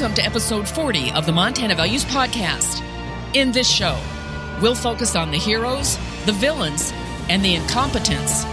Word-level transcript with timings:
Welcome 0.00 0.16
to 0.16 0.24
episode 0.24 0.66
40 0.66 1.12
of 1.12 1.26
the 1.26 1.32
Montana 1.32 1.74
Values 1.74 2.06
Podcast. 2.06 2.82
In 3.36 3.52
this 3.52 3.68
show, 3.68 4.00
we'll 4.62 4.74
focus 4.74 5.14
on 5.14 5.30
the 5.30 5.36
heroes, 5.36 5.98
the 6.24 6.32
villains, 6.32 6.90
and 7.28 7.44
the 7.44 7.54
incompetents 7.54 8.44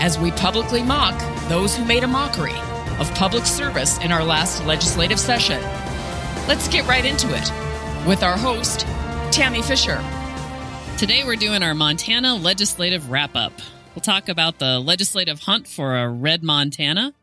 as 0.00 0.18
we 0.18 0.32
publicly 0.32 0.82
mock 0.82 1.16
those 1.48 1.76
who 1.76 1.84
made 1.84 2.02
a 2.02 2.08
mockery 2.08 2.58
of 2.98 3.08
public 3.14 3.46
service 3.46 3.98
in 3.98 4.10
our 4.10 4.24
last 4.24 4.66
legislative 4.66 5.20
session. 5.20 5.62
Let's 6.48 6.66
get 6.66 6.88
right 6.88 7.04
into 7.04 7.28
it 7.28 7.52
with 8.04 8.24
our 8.24 8.36
host, 8.36 8.80
Tammy 9.30 9.62
Fisher. 9.62 10.02
Today 10.98 11.22
we're 11.24 11.36
doing 11.36 11.62
our 11.62 11.76
Montana 11.76 12.34
legislative 12.34 13.12
wrap 13.12 13.36
up. 13.36 13.52
We'll 13.94 14.02
talk 14.02 14.28
about 14.28 14.58
the 14.58 14.80
legislative 14.80 15.38
hunt 15.38 15.68
for 15.68 15.98
a 15.98 16.08
red 16.08 16.42
Montana 16.42 17.14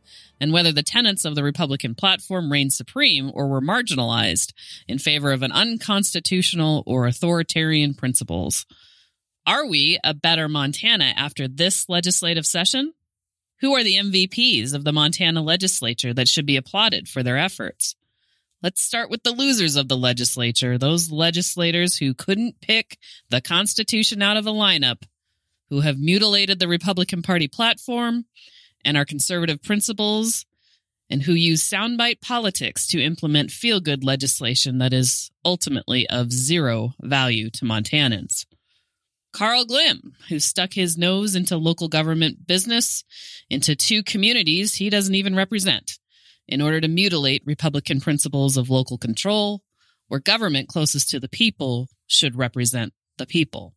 and 0.43 0.51
whether 0.51 0.73
the 0.73 0.83
tenets 0.83 1.23
of 1.23 1.35
the 1.35 1.43
Republican 1.43 1.95
platform 1.95 2.51
reigned 2.51 2.73
supreme 2.73 3.31
or 3.33 3.47
were 3.47 3.61
marginalized 3.61 4.51
in 4.89 4.99
favor 4.99 5.31
of 5.31 5.41
an 5.41 5.53
unconstitutional 5.53 6.83
or 6.85 7.07
authoritarian 7.07 7.93
principles. 7.93 8.65
Are 9.47 9.65
we 9.65 9.99
a 10.03 10.13
better 10.13 10.49
Montana 10.49 11.13
after 11.15 11.47
this 11.47 11.87
legislative 11.87 12.45
session? 12.45 12.91
Who 13.61 13.73
are 13.73 13.85
the 13.85 13.95
MVPs 13.95 14.73
of 14.73 14.83
the 14.83 14.91
Montana 14.91 15.41
legislature 15.41 16.13
that 16.13 16.27
should 16.27 16.45
be 16.45 16.57
applauded 16.57 17.07
for 17.07 17.23
their 17.23 17.37
efforts? 17.37 17.95
Let's 18.61 18.83
start 18.83 19.09
with 19.09 19.23
the 19.23 19.31
losers 19.31 19.77
of 19.77 19.87
the 19.87 19.95
legislature, 19.95 20.77
those 20.77 21.09
legislators 21.09 21.95
who 21.95 22.13
couldn't 22.13 22.59
pick 22.59 22.97
the 23.29 23.39
Constitution 23.39 24.21
out 24.21 24.35
of 24.35 24.43
the 24.43 24.51
lineup, 24.51 25.03
who 25.69 25.79
have 25.79 25.97
mutilated 25.97 26.59
the 26.59 26.67
Republican 26.67 27.21
Party 27.21 27.47
platform 27.47 28.25
and 28.85 28.97
our 28.97 29.05
conservative 29.05 29.61
principles, 29.61 30.45
and 31.09 31.23
who 31.23 31.33
use 31.33 31.67
soundbite 31.67 32.21
politics 32.21 32.87
to 32.87 33.03
implement 33.03 33.51
feel 33.51 33.79
good 33.79 34.03
legislation 34.03 34.79
that 34.79 34.93
is 34.93 35.31
ultimately 35.45 36.07
of 36.09 36.31
zero 36.31 36.93
value 37.01 37.49
to 37.51 37.65
Montanans. 37.65 38.45
Carl 39.33 39.65
Glimm, 39.65 40.13
who 40.29 40.39
stuck 40.39 40.73
his 40.73 40.97
nose 40.97 41.35
into 41.35 41.57
local 41.57 41.87
government 41.87 42.45
business, 42.45 43.03
into 43.49 43.75
two 43.75 44.03
communities 44.03 44.75
he 44.75 44.89
doesn't 44.89 45.15
even 45.15 45.35
represent, 45.35 45.97
in 46.47 46.61
order 46.61 46.79
to 46.79 46.87
mutilate 46.87 47.41
Republican 47.45 47.99
principles 47.99 48.57
of 48.57 48.69
local 48.69 48.97
control, 48.97 49.63
where 50.07 50.19
government 50.19 50.67
closest 50.67 51.09
to 51.09 51.19
the 51.19 51.29
people 51.29 51.89
should 52.05 52.35
represent 52.35 52.93
the 53.17 53.25
people. 53.25 53.73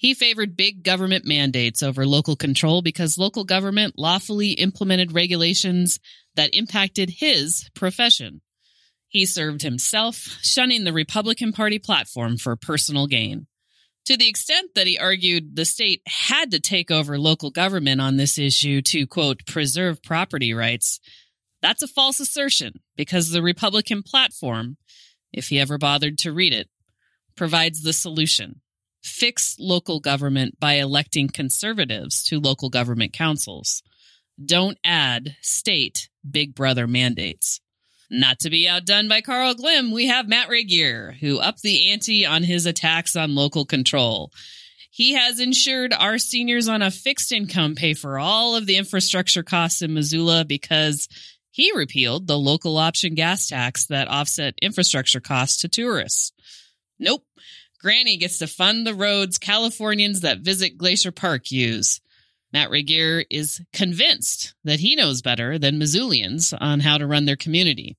He 0.00 0.14
favored 0.14 0.56
big 0.56 0.82
government 0.82 1.26
mandates 1.26 1.82
over 1.82 2.06
local 2.06 2.34
control 2.34 2.80
because 2.80 3.18
local 3.18 3.44
government 3.44 3.98
lawfully 3.98 4.52
implemented 4.52 5.12
regulations 5.12 6.00
that 6.36 6.54
impacted 6.54 7.10
his 7.10 7.68
profession. 7.74 8.40
He 9.08 9.26
served 9.26 9.60
himself, 9.60 10.38
shunning 10.40 10.84
the 10.84 10.94
Republican 10.94 11.52
Party 11.52 11.78
platform 11.78 12.38
for 12.38 12.56
personal 12.56 13.08
gain. 13.08 13.46
To 14.06 14.16
the 14.16 14.26
extent 14.26 14.70
that 14.74 14.86
he 14.86 14.98
argued 14.98 15.54
the 15.54 15.66
state 15.66 16.00
had 16.06 16.50
to 16.52 16.60
take 16.60 16.90
over 16.90 17.18
local 17.18 17.50
government 17.50 18.00
on 18.00 18.16
this 18.16 18.38
issue 18.38 18.80
to, 18.80 19.06
quote, 19.06 19.44
preserve 19.44 20.02
property 20.02 20.54
rights, 20.54 20.98
that's 21.60 21.82
a 21.82 21.86
false 21.86 22.20
assertion 22.20 22.80
because 22.96 23.28
the 23.28 23.42
Republican 23.42 24.02
platform, 24.02 24.78
if 25.30 25.48
he 25.48 25.60
ever 25.60 25.76
bothered 25.76 26.16
to 26.20 26.32
read 26.32 26.54
it, 26.54 26.70
provides 27.36 27.82
the 27.82 27.92
solution 27.92 28.62
fix 29.02 29.56
local 29.58 30.00
government 30.00 30.58
by 30.60 30.74
electing 30.74 31.28
conservatives 31.28 32.22
to 32.24 32.40
local 32.40 32.68
government 32.68 33.12
councils. 33.12 33.82
Don't 34.42 34.78
add 34.84 35.36
state 35.40 36.08
big 36.28 36.54
brother 36.54 36.86
mandates. 36.86 37.60
Not 38.10 38.40
to 38.40 38.50
be 38.50 38.68
outdone 38.68 39.08
by 39.08 39.20
Carl 39.20 39.54
Glimm, 39.54 39.92
we 39.92 40.08
have 40.08 40.28
Matt 40.28 40.48
Regier, 40.48 41.12
who 41.20 41.38
upped 41.38 41.62
the 41.62 41.92
ante 41.92 42.26
on 42.26 42.42
his 42.42 42.66
attacks 42.66 43.14
on 43.14 43.36
local 43.36 43.64
control. 43.64 44.32
He 44.90 45.12
has 45.12 45.38
ensured 45.38 45.92
our 45.92 46.18
seniors 46.18 46.68
on 46.68 46.82
a 46.82 46.90
fixed 46.90 47.30
income 47.30 47.76
pay 47.76 47.94
for 47.94 48.18
all 48.18 48.56
of 48.56 48.66
the 48.66 48.76
infrastructure 48.76 49.44
costs 49.44 49.80
in 49.82 49.94
Missoula 49.94 50.44
because 50.44 51.08
he 51.52 51.72
repealed 51.72 52.26
the 52.26 52.38
local 52.38 52.78
option 52.78 53.14
gas 53.14 53.48
tax 53.48 53.86
that 53.86 54.08
offset 54.08 54.54
infrastructure 54.60 55.20
costs 55.20 55.60
to 55.62 55.68
tourists. 55.68 56.32
Nope. 56.98 57.22
Granny 57.80 58.18
gets 58.18 58.38
to 58.38 58.46
fund 58.46 58.86
the 58.86 58.94
roads 58.94 59.38
Californians 59.38 60.20
that 60.20 60.40
visit 60.40 60.76
Glacier 60.76 61.12
Park 61.12 61.50
use. 61.50 62.00
Matt 62.52 62.70
Regier 62.70 63.24
is 63.30 63.62
convinced 63.72 64.54
that 64.64 64.80
he 64.80 64.96
knows 64.96 65.22
better 65.22 65.58
than 65.58 65.78
Missoulians 65.78 66.56
on 66.58 66.80
how 66.80 66.98
to 66.98 67.06
run 67.06 67.24
their 67.24 67.36
community. 67.36 67.96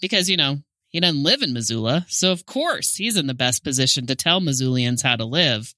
Because, 0.00 0.28
you 0.28 0.36
know, 0.36 0.58
he 0.88 1.00
doesn't 1.00 1.22
live 1.22 1.42
in 1.42 1.52
Missoula, 1.52 2.04
so 2.08 2.32
of 2.32 2.44
course 2.44 2.96
he's 2.96 3.16
in 3.16 3.26
the 3.26 3.34
best 3.34 3.64
position 3.64 4.06
to 4.06 4.14
tell 4.14 4.40
Missoulians 4.40 5.02
how 5.02 5.16
to 5.16 5.24
live. 5.24 5.74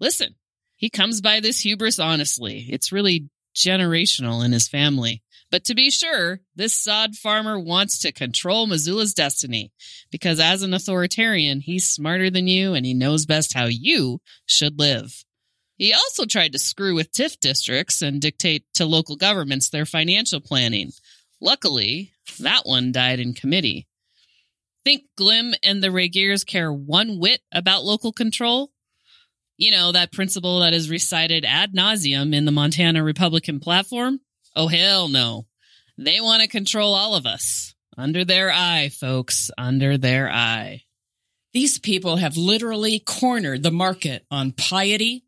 Listen, 0.00 0.34
he 0.76 0.88
comes 0.88 1.20
by 1.20 1.40
this 1.40 1.60
hubris 1.60 1.98
honestly. 1.98 2.66
It's 2.70 2.92
really 2.92 3.28
generational 3.54 4.44
in 4.44 4.52
his 4.52 4.68
family. 4.68 5.22
But 5.50 5.64
to 5.64 5.74
be 5.74 5.90
sure, 5.90 6.40
this 6.56 6.74
sod 6.74 7.14
farmer 7.14 7.58
wants 7.58 7.98
to 8.00 8.12
control 8.12 8.66
Missoula's 8.66 9.14
destiny 9.14 9.72
because 10.10 10.40
as 10.40 10.62
an 10.62 10.74
authoritarian, 10.74 11.60
he's 11.60 11.86
smarter 11.86 12.30
than 12.30 12.48
you 12.48 12.74
and 12.74 12.84
he 12.84 12.94
knows 12.94 13.26
best 13.26 13.54
how 13.54 13.66
you 13.66 14.20
should 14.44 14.78
live. 14.78 15.24
He 15.76 15.92
also 15.92 16.24
tried 16.24 16.52
to 16.52 16.58
screw 16.58 16.94
with 16.94 17.12
TIF 17.12 17.38
districts 17.38 18.02
and 18.02 18.20
dictate 18.20 18.64
to 18.74 18.86
local 18.86 19.16
governments 19.16 19.68
their 19.68 19.86
financial 19.86 20.40
planning. 20.40 20.90
Luckily, 21.40 22.12
that 22.40 22.62
one 22.64 22.92
died 22.92 23.20
in 23.20 23.34
committee. 23.34 23.86
Think 24.84 25.04
Glimm 25.18 25.54
and 25.62 25.82
the 25.82 25.90
Regiers 25.90 26.44
care 26.44 26.72
one 26.72 27.18
whit 27.18 27.40
about 27.52 27.84
local 27.84 28.12
control? 28.12 28.70
You 29.58 29.70
know, 29.70 29.92
that 29.92 30.12
principle 30.12 30.60
that 30.60 30.74
is 30.74 30.90
recited 30.90 31.44
ad 31.44 31.72
nauseum 31.72 32.34
in 32.34 32.46
the 32.46 32.52
Montana 32.52 33.02
Republican 33.02 33.60
platform? 33.60 34.20
Oh, 34.56 34.68
hell 34.68 35.08
no. 35.08 35.46
They 35.98 36.20
want 36.20 36.42
to 36.42 36.48
control 36.48 36.94
all 36.94 37.14
of 37.14 37.26
us. 37.26 37.74
Under 37.98 38.24
their 38.24 38.50
eye, 38.50 38.88
folks, 38.88 39.50
under 39.56 39.96
their 39.96 40.30
eye. 40.30 40.82
These 41.52 41.78
people 41.78 42.16
have 42.16 42.36
literally 42.36 42.98
cornered 42.98 43.62
the 43.62 43.70
market 43.70 44.24
on 44.30 44.52
piety, 44.52 45.24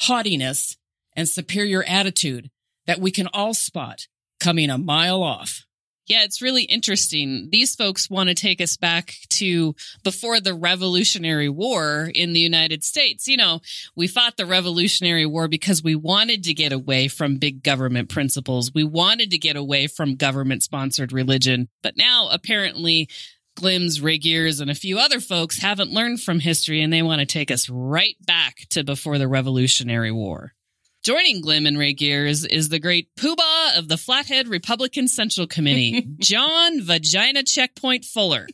haughtiness, 0.00 0.76
and 1.16 1.28
superior 1.28 1.82
attitude 1.84 2.50
that 2.86 3.00
we 3.00 3.10
can 3.10 3.28
all 3.32 3.54
spot 3.54 4.06
coming 4.40 4.70
a 4.70 4.78
mile 4.78 5.22
off. 5.22 5.64
Yeah, 6.06 6.24
it's 6.24 6.42
really 6.42 6.64
interesting. 6.64 7.48
These 7.52 7.76
folks 7.76 8.10
want 8.10 8.28
to 8.28 8.34
take 8.34 8.60
us 8.60 8.76
back 8.76 9.14
to 9.30 9.74
before 10.02 10.40
the 10.40 10.54
Revolutionary 10.54 11.48
War 11.48 12.10
in 12.12 12.32
the 12.32 12.40
United 12.40 12.82
States. 12.82 13.28
You 13.28 13.36
know, 13.36 13.60
we 13.94 14.08
fought 14.08 14.36
the 14.36 14.46
Revolutionary 14.46 15.26
War 15.26 15.46
because 15.46 15.82
we 15.82 15.94
wanted 15.94 16.42
to 16.44 16.54
get 16.54 16.72
away 16.72 17.06
from 17.06 17.36
big 17.36 17.62
government 17.62 18.08
principles. 18.08 18.72
We 18.74 18.82
wanted 18.82 19.30
to 19.30 19.38
get 19.38 19.54
away 19.54 19.86
from 19.86 20.16
government 20.16 20.64
sponsored 20.64 21.12
religion. 21.12 21.68
But 21.82 21.96
now 21.96 22.28
apparently 22.32 23.08
Glims, 23.56 24.02
Regiers, 24.02 24.60
and 24.60 24.70
a 24.70 24.74
few 24.74 24.98
other 24.98 25.20
folks 25.20 25.60
haven't 25.60 25.92
learned 25.92 26.20
from 26.20 26.40
history 26.40 26.82
and 26.82 26.92
they 26.92 27.02
want 27.02 27.20
to 27.20 27.26
take 27.26 27.50
us 27.50 27.68
right 27.68 28.16
back 28.26 28.66
to 28.70 28.82
before 28.82 29.18
the 29.18 29.28
Revolutionary 29.28 30.10
War. 30.10 30.54
Joining 31.02 31.42
Glimm 31.42 31.66
and 31.66 31.76
Regiers 31.76 32.44
is 32.44 32.68
the 32.68 32.78
great 32.78 33.08
poobah 33.16 33.76
of 33.76 33.88
the 33.88 33.96
Flathead 33.96 34.46
Republican 34.46 35.08
Central 35.08 35.48
Committee, 35.48 36.06
John 36.20 36.80
Vagina 36.80 37.42
Checkpoint 37.42 38.04
Fuller. 38.04 38.46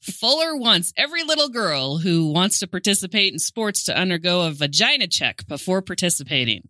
Fuller 0.00 0.56
wants 0.56 0.92
every 0.96 1.24
little 1.24 1.48
girl 1.48 1.98
who 1.98 2.30
wants 2.30 2.60
to 2.60 2.68
participate 2.68 3.32
in 3.32 3.40
sports 3.40 3.82
to 3.84 3.98
undergo 3.98 4.42
a 4.42 4.52
vagina 4.52 5.08
check 5.08 5.48
before 5.48 5.82
participating. 5.82 6.68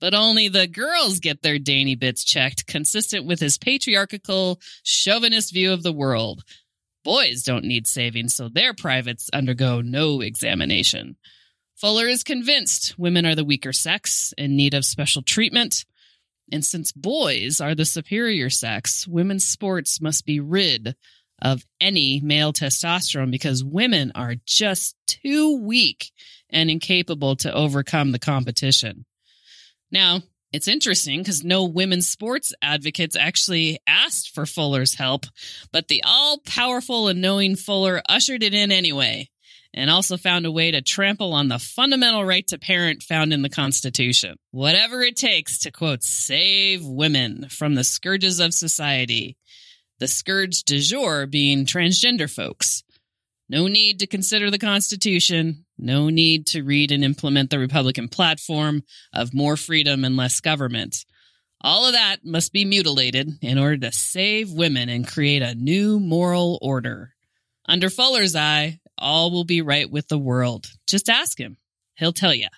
But 0.00 0.14
only 0.14 0.46
the 0.46 0.68
girls 0.68 1.18
get 1.18 1.42
their 1.42 1.58
dainty 1.58 1.96
bits 1.96 2.22
checked, 2.22 2.68
consistent 2.68 3.26
with 3.26 3.40
his 3.40 3.58
patriarchal, 3.58 4.60
chauvinist 4.84 5.52
view 5.52 5.72
of 5.72 5.82
the 5.82 5.92
world. 5.92 6.44
Boys 7.02 7.42
don't 7.42 7.64
need 7.64 7.88
saving, 7.88 8.28
so 8.28 8.48
their 8.48 8.72
privates 8.72 9.30
undergo 9.32 9.80
no 9.80 10.20
examination. 10.20 11.16
Fuller 11.78 12.08
is 12.08 12.24
convinced 12.24 12.98
women 12.98 13.24
are 13.24 13.36
the 13.36 13.44
weaker 13.44 13.72
sex 13.72 14.34
in 14.36 14.56
need 14.56 14.74
of 14.74 14.84
special 14.84 15.22
treatment. 15.22 15.84
And 16.50 16.64
since 16.64 16.90
boys 16.90 17.60
are 17.60 17.76
the 17.76 17.84
superior 17.84 18.50
sex, 18.50 19.06
women's 19.06 19.44
sports 19.44 20.00
must 20.00 20.26
be 20.26 20.40
rid 20.40 20.96
of 21.40 21.64
any 21.80 22.20
male 22.20 22.52
testosterone 22.52 23.30
because 23.30 23.62
women 23.62 24.10
are 24.16 24.34
just 24.44 24.96
too 25.06 25.62
weak 25.62 26.10
and 26.50 26.68
incapable 26.68 27.36
to 27.36 27.54
overcome 27.54 28.10
the 28.10 28.18
competition. 28.18 29.04
Now, 29.92 30.22
it's 30.52 30.66
interesting 30.66 31.20
because 31.20 31.44
no 31.44 31.62
women's 31.62 32.08
sports 32.08 32.52
advocates 32.60 33.14
actually 33.14 33.78
asked 33.86 34.34
for 34.34 34.46
Fuller's 34.46 34.94
help, 34.94 35.26
but 35.70 35.86
the 35.86 36.02
all 36.04 36.38
powerful 36.38 37.06
and 37.06 37.22
knowing 37.22 37.54
Fuller 37.54 38.02
ushered 38.08 38.42
it 38.42 38.52
in 38.54 38.72
anyway 38.72 39.28
and 39.74 39.90
also 39.90 40.16
found 40.16 40.46
a 40.46 40.50
way 40.50 40.70
to 40.70 40.80
trample 40.80 41.34
on 41.34 41.48
the 41.48 41.58
fundamental 41.58 42.24
right 42.24 42.46
to 42.48 42.58
parent 42.58 43.02
found 43.02 43.32
in 43.32 43.42
the 43.42 43.48
Constitution. 43.50 44.36
Whatever 44.50 45.02
it 45.02 45.16
takes 45.16 45.58
to 45.60 45.70
quote, 45.70 46.02
save 46.02 46.84
women 46.84 47.48
from 47.50 47.74
the 47.74 47.84
scourges 47.84 48.40
of 48.40 48.54
society. 48.54 49.36
the 49.98 50.08
scourge 50.08 50.62
du 50.62 50.78
jour 50.80 51.26
being 51.26 51.66
transgender 51.66 52.32
folks. 52.32 52.84
No 53.48 53.66
need 53.66 54.00
to 54.00 54.06
consider 54.06 54.50
the 54.50 54.58
Constitution. 54.58 55.64
No 55.78 56.08
need 56.10 56.46
to 56.48 56.62
read 56.62 56.92
and 56.92 57.02
implement 57.04 57.50
the 57.50 57.58
Republican 57.58 58.08
platform 58.08 58.82
of 59.12 59.34
more 59.34 59.56
freedom 59.56 60.04
and 60.04 60.16
less 60.16 60.40
government. 60.40 61.04
All 61.60 61.86
of 61.86 61.92
that 61.92 62.18
must 62.24 62.52
be 62.52 62.64
mutilated 62.64 63.30
in 63.42 63.58
order 63.58 63.78
to 63.78 63.92
save 63.92 64.52
women 64.52 64.88
and 64.88 65.06
create 65.08 65.42
a 65.42 65.54
new 65.54 65.98
moral 65.98 66.58
order. 66.62 67.14
Under 67.66 67.90
Fuller's 67.90 68.36
eye, 68.36 68.80
all 68.98 69.30
will 69.30 69.44
be 69.44 69.62
right 69.62 69.90
with 69.90 70.08
the 70.08 70.18
world. 70.18 70.66
Just 70.86 71.08
ask 71.08 71.38
him. 71.38 71.56
He'll 71.96 72.12
tell 72.12 72.34
you. 72.34 72.48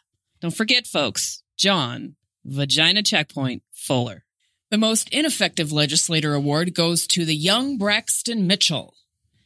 Don't 0.41 0.57
forget, 0.57 0.87
folks, 0.87 1.43
John, 1.57 2.17
Vagina 2.45 3.03
Checkpoint, 3.03 3.63
Fuller. 3.73 4.25
The 4.71 4.79
most 4.79 5.09
ineffective 5.11 5.73
legislator 5.73 6.35
award 6.35 6.75
goes 6.75 7.07
to 7.09 7.25
the 7.25 7.35
young 7.35 7.77
Braxton 7.77 8.47
Mitchell. 8.47 8.95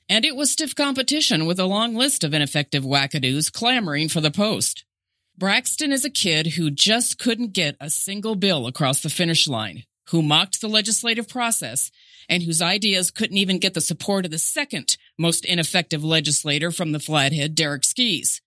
And 0.08 0.24
it 0.24 0.36
was 0.36 0.50
stiff 0.50 0.74
competition 0.74 1.46
with 1.46 1.58
a 1.58 1.64
long 1.64 1.94
list 1.94 2.24
of 2.24 2.34
ineffective 2.34 2.84
wackadoos 2.84 3.50
clamoring 3.50 4.08
for 4.08 4.20
the 4.20 4.30
post. 4.30 4.84
Braxton 5.36 5.92
is 5.92 6.04
a 6.04 6.10
kid 6.10 6.48
who 6.48 6.70
just 6.70 7.18
couldn't 7.18 7.54
get 7.54 7.76
a 7.80 7.90
single 7.90 8.34
bill 8.36 8.66
across 8.66 9.00
the 9.00 9.08
finish 9.08 9.48
line, 9.48 9.84
who 10.10 10.22
mocked 10.22 10.60
the 10.60 10.68
legislative 10.68 11.28
process, 11.28 11.90
and 12.28 12.42
whose 12.42 12.62
ideas 12.62 13.10
couldn't 13.10 13.36
even 13.36 13.58
get 13.58 13.74
the 13.74 13.80
support 13.80 14.24
of 14.24 14.30
the 14.30 14.38
second 14.38 14.96
most 15.18 15.44
ineffective 15.44 16.04
legislator 16.04 16.70
from 16.70 16.92
the 16.92 17.00
Flathead, 17.00 17.54
Derek 17.54 17.84
Skees. 17.84 18.40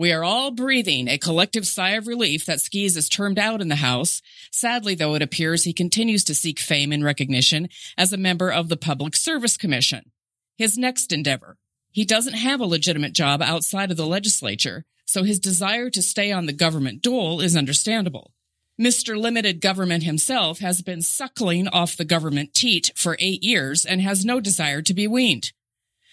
We 0.00 0.12
are 0.12 0.24
all 0.24 0.50
breathing 0.50 1.08
a 1.08 1.18
collective 1.18 1.66
sigh 1.66 1.90
of 1.90 2.06
relief 2.06 2.46
that 2.46 2.62
Skees 2.62 2.96
is 2.96 3.08
termed 3.10 3.38
out 3.38 3.60
in 3.60 3.68
the 3.68 3.76
House. 3.76 4.22
Sadly, 4.50 4.94
though, 4.94 5.14
it 5.14 5.20
appears 5.20 5.64
he 5.64 5.74
continues 5.74 6.24
to 6.24 6.34
seek 6.34 6.58
fame 6.58 6.90
and 6.90 7.04
recognition 7.04 7.68
as 7.98 8.10
a 8.10 8.16
member 8.16 8.50
of 8.50 8.70
the 8.70 8.78
Public 8.78 9.14
Service 9.14 9.58
Commission. 9.58 10.10
His 10.56 10.78
next 10.78 11.12
endeavor. 11.12 11.58
He 11.90 12.06
doesn't 12.06 12.32
have 12.32 12.60
a 12.60 12.66
legitimate 12.66 13.12
job 13.12 13.42
outside 13.42 13.90
of 13.90 13.98
the 13.98 14.06
legislature, 14.06 14.86
so 15.04 15.22
his 15.22 15.38
desire 15.38 15.90
to 15.90 16.00
stay 16.00 16.32
on 16.32 16.46
the 16.46 16.54
government 16.54 17.02
dole 17.02 17.42
is 17.42 17.54
understandable. 17.54 18.32
Mr. 18.80 19.14
Limited 19.14 19.60
Government 19.60 20.04
himself 20.04 20.60
has 20.60 20.80
been 20.80 21.02
suckling 21.02 21.68
off 21.68 21.98
the 21.98 22.04
government 22.04 22.54
teat 22.54 22.90
for 22.96 23.14
eight 23.20 23.42
years 23.42 23.84
and 23.84 24.00
has 24.00 24.24
no 24.24 24.40
desire 24.40 24.80
to 24.80 24.94
be 24.94 25.06
weaned. 25.06 25.52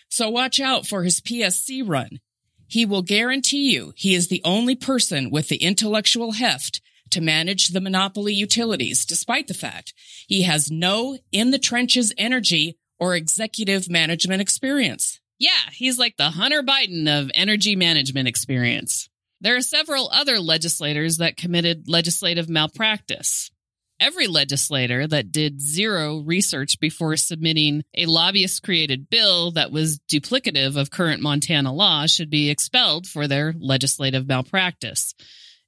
So 0.09 0.29
watch 0.29 0.59
out 0.59 0.85
for 0.85 1.03
his 1.03 1.21
PSC 1.21 1.81
run. 1.87 2.19
He 2.67 2.85
will 2.85 3.03
guarantee 3.03 3.71
you 3.71 3.93
he 3.95 4.13
is 4.13 4.27
the 4.27 4.41
only 4.43 4.75
person 4.75 5.29
with 5.31 5.47
the 5.47 5.63
intellectual 5.63 6.33
heft 6.33 6.81
to 7.11 7.21
manage 7.21 7.69
the 7.69 7.79
monopoly 7.79 8.33
utilities, 8.33 9.05
despite 9.05 9.47
the 9.47 9.53
fact 9.53 9.93
he 10.27 10.41
has 10.41 10.69
no 10.69 11.17
in 11.31 11.51
the 11.51 11.59
trenches 11.59 12.13
energy 12.17 12.77
or 12.99 13.15
executive 13.15 13.89
management 13.89 14.41
experience. 14.41 15.21
Yeah, 15.39 15.69
he's 15.71 15.97
like 15.97 16.17
the 16.17 16.31
Hunter 16.31 16.63
Biden 16.63 17.07
of 17.07 17.31
energy 17.33 17.77
management 17.77 18.27
experience. 18.27 19.09
There 19.39 19.55
are 19.55 19.61
several 19.61 20.09
other 20.11 20.39
legislators 20.39 21.17
that 21.17 21.37
committed 21.37 21.87
legislative 21.87 22.49
malpractice. 22.49 23.51
Every 23.99 24.27
legislator 24.27 25.07
that 25.07 25.31
did 25.31 25.61
zero 25.61 26.19
research 26.19 26.79
before 26.79 27.17
submitting 27.17 27.83
a 27.95 28.05
lobbyist 28.05 28.63
created 28.63 29.09
bill 29.09 29.51
that 29.51 29.71
was 29.71 29.99
duplicative 30.11 30.75
of 30.75 30.91
current 30.91 31.21
Montana 31.21 31.73
law 31.73 32.05
should 32.05 32.29
be 32.29 32.49
expelled 32.49 33.07
for 33.07 33.27
their 33.27 33.53
legislative 33.59 34.27
malpractice. 34.27 35.13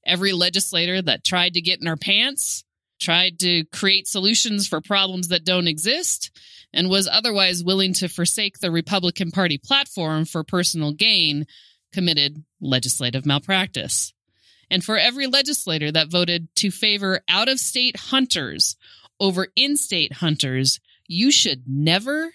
Every 0.06 0.34
legislator 0.34 1.02
that 1.02 1.24
tried 1.24 1.56
to 1.56 1.62
get 1.62 1.82
in 1.82 1.88
our 1.88 1.98
pants, 1.98 2.64
tried 3.00 3.40
to 3.40 3.66
create 3.66 4.08
solutions 4.08 4.68
for 4.68 4.82
problems 4.82 5.30
that 5.30 5.46
don't 5.46 5.68
exist, 5.68 6.32
and 6.74 6.90
was 6.90 7.08
otherwise 7.08 7.64
willing 7.64 7.94
to 7.94 8.08
forsake 8.08 8.60
the 8.60 8.72
Republican 8.72 9.32
Party 9.32 9.58
platform 9.58 10.26
for 10.26 10.44
personal 10.44 10.92
gain 10.92 11.46
committed 11.92 12.44
legislative 12.62 13.26
malpractice 13.26 14.14
and 14.70 14.84
for 14.84 14.98
every 14.98 15.28
legislator 15.28 15.92
that 15.92 16.12
voted 16.12 16.48
to 16.58 16.72
favor 16.72 17.22
out 17.28 17.50
of 17.50 17.60
state 17.60 17.98
hunters 17.98 18.76
over 19.20 19.48
in 19.56 19.76
state 19.76 20.14
hunters, 20.14 20.80
you 21.08 21.32
should 21.32 21.64
never, 21.68 22.32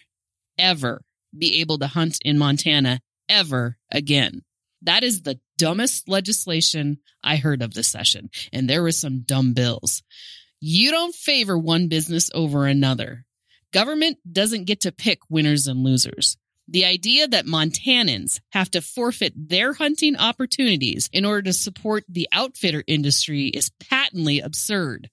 ever 0.58 1.02
be 1.36 1.60
able 1.60 1.78
to 1.78 1.86
hunt 1.86 2.18
in 2.24 2.38
Montana 2.38 3.00
ever 3.28 3.76
again. 3.90 4.42
That 4.82 5.04
is 5.04 5.22
the 5.22 5.40
dumbest 5.56 6.08
legislation 6.08 6.98
I 7.22 7.36
heard 7.36 7.62
of 7.62 7.72
this 7.72 7.88
session. 7.88 8.30
And 8.52 8.68
there 8.68 8.82
were 8.82 8.92
some 8.92 9.20
dumb 9.20 9.54
bills. 9.54 10.02
You 10.60 10.90
don't 10.90 11.14
favor 11.14 11.56
one 11.56 11.88
business 11.88 12.30
over 12.34 12.66
another. 12.66 13.24
Government 13.72 14.18
doesn't 14.30 14.64
get 14.64 14.82
to 14.82 14.92
pick 14.92 15.20
winners 15.28 15.66
and 15.66 15.82
losers. 15.82 16.36
The 16.68 16.86
idea 16.86 17.28
that 17.28 17.46
Montanans 17.46 18.40
have 18.52 18.70
to 18.70 18.80
forfeit 18.80 19.34
their 19.36 19.74
hunting 19.74 20.16
opportunities 20.16 21.10
in 21.12 21.24
order 21.24 21.42
to 21.42 21.52
support 21.52 22.04
the 22.08 22.28
outfitter 22.32 22.82
industry 22.86 23.48
is 23.48 23.70
patently 23.80 24.40
absurd. 24.40 25.10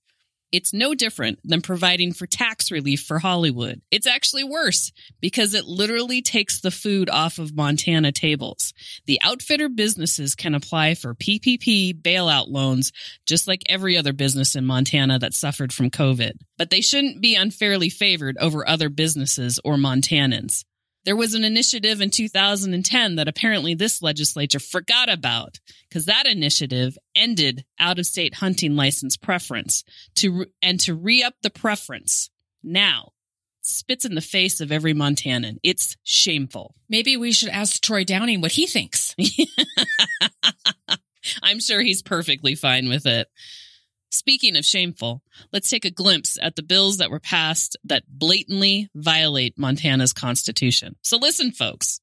It's 0.52 0.74
no 0.74 0.94
different 0.94 1.40
than 1.46 1.62
providing 1.62 2.12
for 2.12 2.28
tax 2.28 2.72
relief 2.72 3.04
for 3.04 3.20
Hollywood. 3.20 3.82
It's 3.90 4.08
actually 4.08 4.44
worse 4.44 4.92
because 5.22 5.54
it 5.54 5.66
literally 5.66 6.22
takes 6.22 6.60
the 6.60 6.72
food 6.72 7.10
off 7.10 7.40
of 7.40 7.56
Montana 7.56 8.12
tables. 8.12 8.74
The 9.06 9.20
outfitter 9.24 9.70
businesses 9.70 10.36
can 10.36 10.54
apply 10.54 10.96
for 10.96 11.16
PPP 11.16 12.02
bailout 12.02 12.50
loans 12.50 12.92
just 13.26 13.48
like 13.48 13.64
every 13.68 13.98
other 13.98 14.12
business 14.14 14.56
in 14.56 14.66
Montana 14.66 15.20
that 15.20 15.34
suffered 15.34 15.72
from 15.72 15.90
COVID. 15.90 16.34
But 16.58 16.70
they 16.70 16.82
shouldn't 16.82 17.22
be 17.22 17.36
unfairly 17.36 17.90
favored 17.90 18.38
over 18.38 18.68
other 18.68 18.90
businesses 18.90 19.60
or 19.64 19.76
Montanans. 19.76 20.66
There 21.04 21.16
was 21.16 21.34
an 21.34 21.44
initiative 21.44 22.00
in 22.00 22.12
2010 22.12 23.16
that 23.16 23.28
apparently 23.28 23.74
this 23.74 24.02
legislature 24.02 24.60
forgot 24.60 25.10
about 25.10 25.60
because 25.90 26.06
that 26.06 26.28
initiative 26.28 26.98
ended 27.16 27.66
out 27.80 27.98
of 27.98 28.06
state 28.06 28.36
hunting 28.36 28.76
license 28.76 29.18
preference 29.18 29.84
to 30.16 30.46
and 30.62 30.80
to 30.82 30.94
re-up 30.94 31.34
the 31.42 31.50
preference 31.50 32.30
now 32.64 33.14
spits 33.62 34.06
in 34.06 34.16
the 34.16 34.22
face 34.22 34.62
of 34.62 34.72
every 34.72 34.94
Montanan. 34.94 35.58
It's 35.64 35.98
shameful. 36.04 36.76
Maybe 36.90 37.18
we 37.18 37.32
should 37.32 37.50
ask 37.50 37.82
Troy 37.82 38.04
Downing 38.04 38.42
what 38.42 38.52
he 38.52 38.68
thinks. 38.68 39.16
I'm 41.44 41.60
sure 41.60 41.82
he's 41.82 42.02
perfectly 42.02 42.56
fine 42.56 42.90
with 42.90 43.06
it. 43.06 43.28
Speaking 44.12 44.58
of 44.58 44.66
shameful, 44.66 45.24
let's 45.54 45.70
take 45.70 45.86
a 45.86 45.90
glimpse 45.90 46.38
at 46.42 46.58
the 46.58 46.64
bills 46.64 46.98
that 46.98 47.10
were 47.10 47.22
passed 47.22 47.78
that 47.86 48.04
blatantly 48.10 48.90
violate 48.94 49.58
Montana's 49.58 50.12
constitution. 50.12 50.98
So 51.02 51.18
listen, 51.18 51.52
folks. 51.54 52.02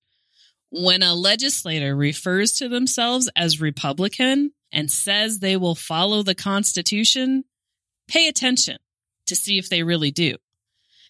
When 0.71 1.03
a 1.03 1.15
legislator 1.15 1.95
refers 1.95 2.53
to 2.55 2.69
themselves 2.69 3.31
as 3.37 3.61
Republican 3.61 4.53
and 4.73 4.91
says 4.91 5.39
they 5.39 5.57
will 5.57 5.75
follow 5.75 6.23
the 6.23 6.35
Constitution, 6.35 7.45
pay 8.07 8.29
attention 8.29 8.79
to 9.27 9.37
see 9.37 9.59
if 9.59 9.69
they 9.69 9.83
really 9.83 10.11
do. 10.11 10.37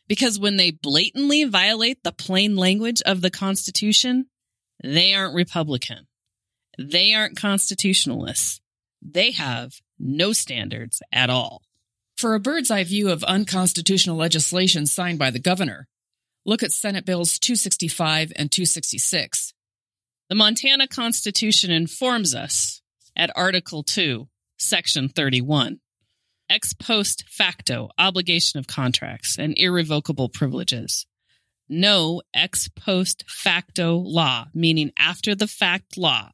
Because 0.09 0.39
when 0.39 0.57
they 0.57 0.71
blatantly 0.71 1.45
violate 1.45 2.03
the 2.03 2.13
plain 2.13 2.57
language 2.57 3.03
of 3.03 3.21
the 3.21 3.31
Constitution, 3.31 4.27
they 4.83 5.15
aren't 5.15 5.35
Republican. 5.35 6.07
They 6.79 7.15
aren't 7.15 7.37
constitutionalists. 7.37 8.61
They 9.03 9.33
have 9.33 9.73
no 9.99 10.33
standards 10.33 11.03
at 11.13 11.31
all. 11.31 11.63
For 12.17 12.35
a 12.35 12.41
bird's 12.41 12.71
eye 12.71 12.85
view 12.85 13.11
of 13.11 13.23
unconstitutional 13.25 14.17
legislation 14.17 14.87
signed 14.87 15.19
by 15.19 15.31
the 15.31 15.39
governor, 15.39 15.87
look 16.45 16.63
at 16.63 16.73
Senate 16.73 17.05
Bills 17.05 17.39
265 17.39 18.33
and 18.37 18.51
266. 18.51 19.55
The 20.29 20.35
Montana 20.35 20.89
Constitution 20.89 21.71
informs 21.71 22.35
us 22.35 22.83
at 23.17 23.31
Article 23.37 23.83
2, 23.83 24.29
Section 24.59 25.09
31 25.09 25.81
ex 26.51 26.73
post 26.73 27.25
facto 27.29 27.91
obligation 27.99 28.59
of 28.59 28.67
contracts 28.67 29.39
and 29.39 29.57
irrevocable 29.57 30.29
privileges. 30.29 31.07
No 31.69 32.23
ex 32.35 32.69
post 32.69 33.25
facto 33.29 33.97
law, 33.97 34.47
meaning 34.55 34.93
after 34.99 35.35
the 35.35 35.47
fact 35.47 35.99
law, 35.99 36.31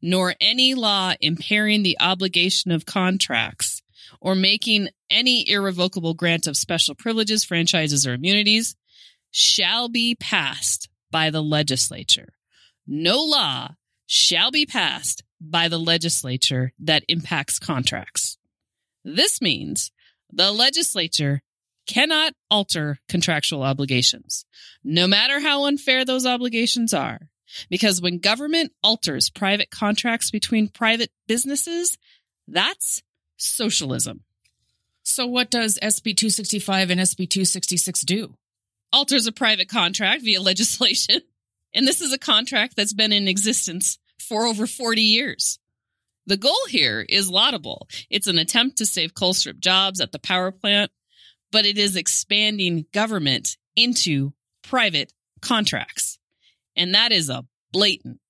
nor 0.00 0.34
any 0.40 0.74
law 0.74 1.14
impairing 1.20 1.82
the 1.82 1.96
obligation 2.00 2.70
of 2.70 2.86
contracts 2.86 3.82
or 4.20 4.34
making 4.34 4.88
any 5.10 5.48
irrevocable 5.48 6.14
grant 6.14 6.46
of 6.46 6.56
special 6.56 6.94
privileges, 6.94 7.44
franchises, 7.44 8.06
or 8.06 8.14
immunities 8.14 8.76
shall 9.30 9.88
be 9.88 10.14
passed 10.14 10.88
by 11.10 11.30
the 11.30 11.42
legislature. 11.42 12.34
No 12.86 13.22
law 13.22 13.70
shall 14.06 14.50
be 14.50 14.66
passed 14.66 15.22
by 15.40 15.68
the 15.68 15.78
legislature 15.78 16.72
that 16.78 17.04
impacts 17.08 17.58
contracts. 17.58 18.38
This 19.04 19.40
means 19.40 19.90
the 20.32 20.52
legislature 20.52 21.42
cannot 21.86 22.32
alter 22.50 22.98
contractual 23.08 23.62
obligations, 23.62 24.44
no 24.84 25.06
matter 25.06 25.40
how 25.40 25.64
unfair 25.64 26.04
those 26.04 26.26
obligations 26.26 26.94
are. 26.94 27.28
Because 27.70 28.00
when 28.00 28.18
government 28.18 28.72
alters 28.82 29.30
private 29.30 29.70
contracts 29.70 30.30
between 30.30 30.68
private 30.68 31.10
businesses, 31.26 31.98
that's 32.48 33.02
socialism. 33.36 34.22
So, 35.02 35.26
what 35.26 35.50
does 35.50 35.78
SB 35.82 36.16
265 36.16 36.90
and 36.90 37.00
SB 37.00 37.28
266 37.28 38.02
do? 38.02 38.34
alters 38.92 39.26
a 39.26 39.32
private 39.32 39.68
contract 39.68 40.22
via 40.22 40.40
legislation. 40.40 41.20
And 41.74 41.86
this 41.86 42.00
is 42.00 42.12
a 42.12 42.18
contract 42.18 42.76
that's 42.76 42.92
been 42.92 43.12
in 43.12 43.28
existence 43.28 43.98
for 44.18 44.46
over 44.46 44.66
40 44.66 45.00
years. 45.00 45.58
The 46.26 46.36
goal 46.36 46.66
here 46.68 47.04
is 47.08 47.30
laudable. 47.30 47.88
It's 48.08 48.28
an 48.28 48.38
attempt 48.38 48.78
to 48.78 48.86
save 48.86 49.14
Colstrip 49.14 49.58
jobs 49.58 50.00
at 50.00 50.12
the 50.12 50.20
power 50.20 50.52
plant, 50.52 50.92
but 51.50 51.64
it 51.64 51.78
is 51.78 51.96
expanding 51.96 52.86
government 52.92 53.56
into 53.74 54.32
private 54.62 55.12
contracts. 55.40 56.11
And 56.76 56.94
that 56.94 57.12
is 57.12 57.28
a 57.28 57.44
blatant, 57.72 58.20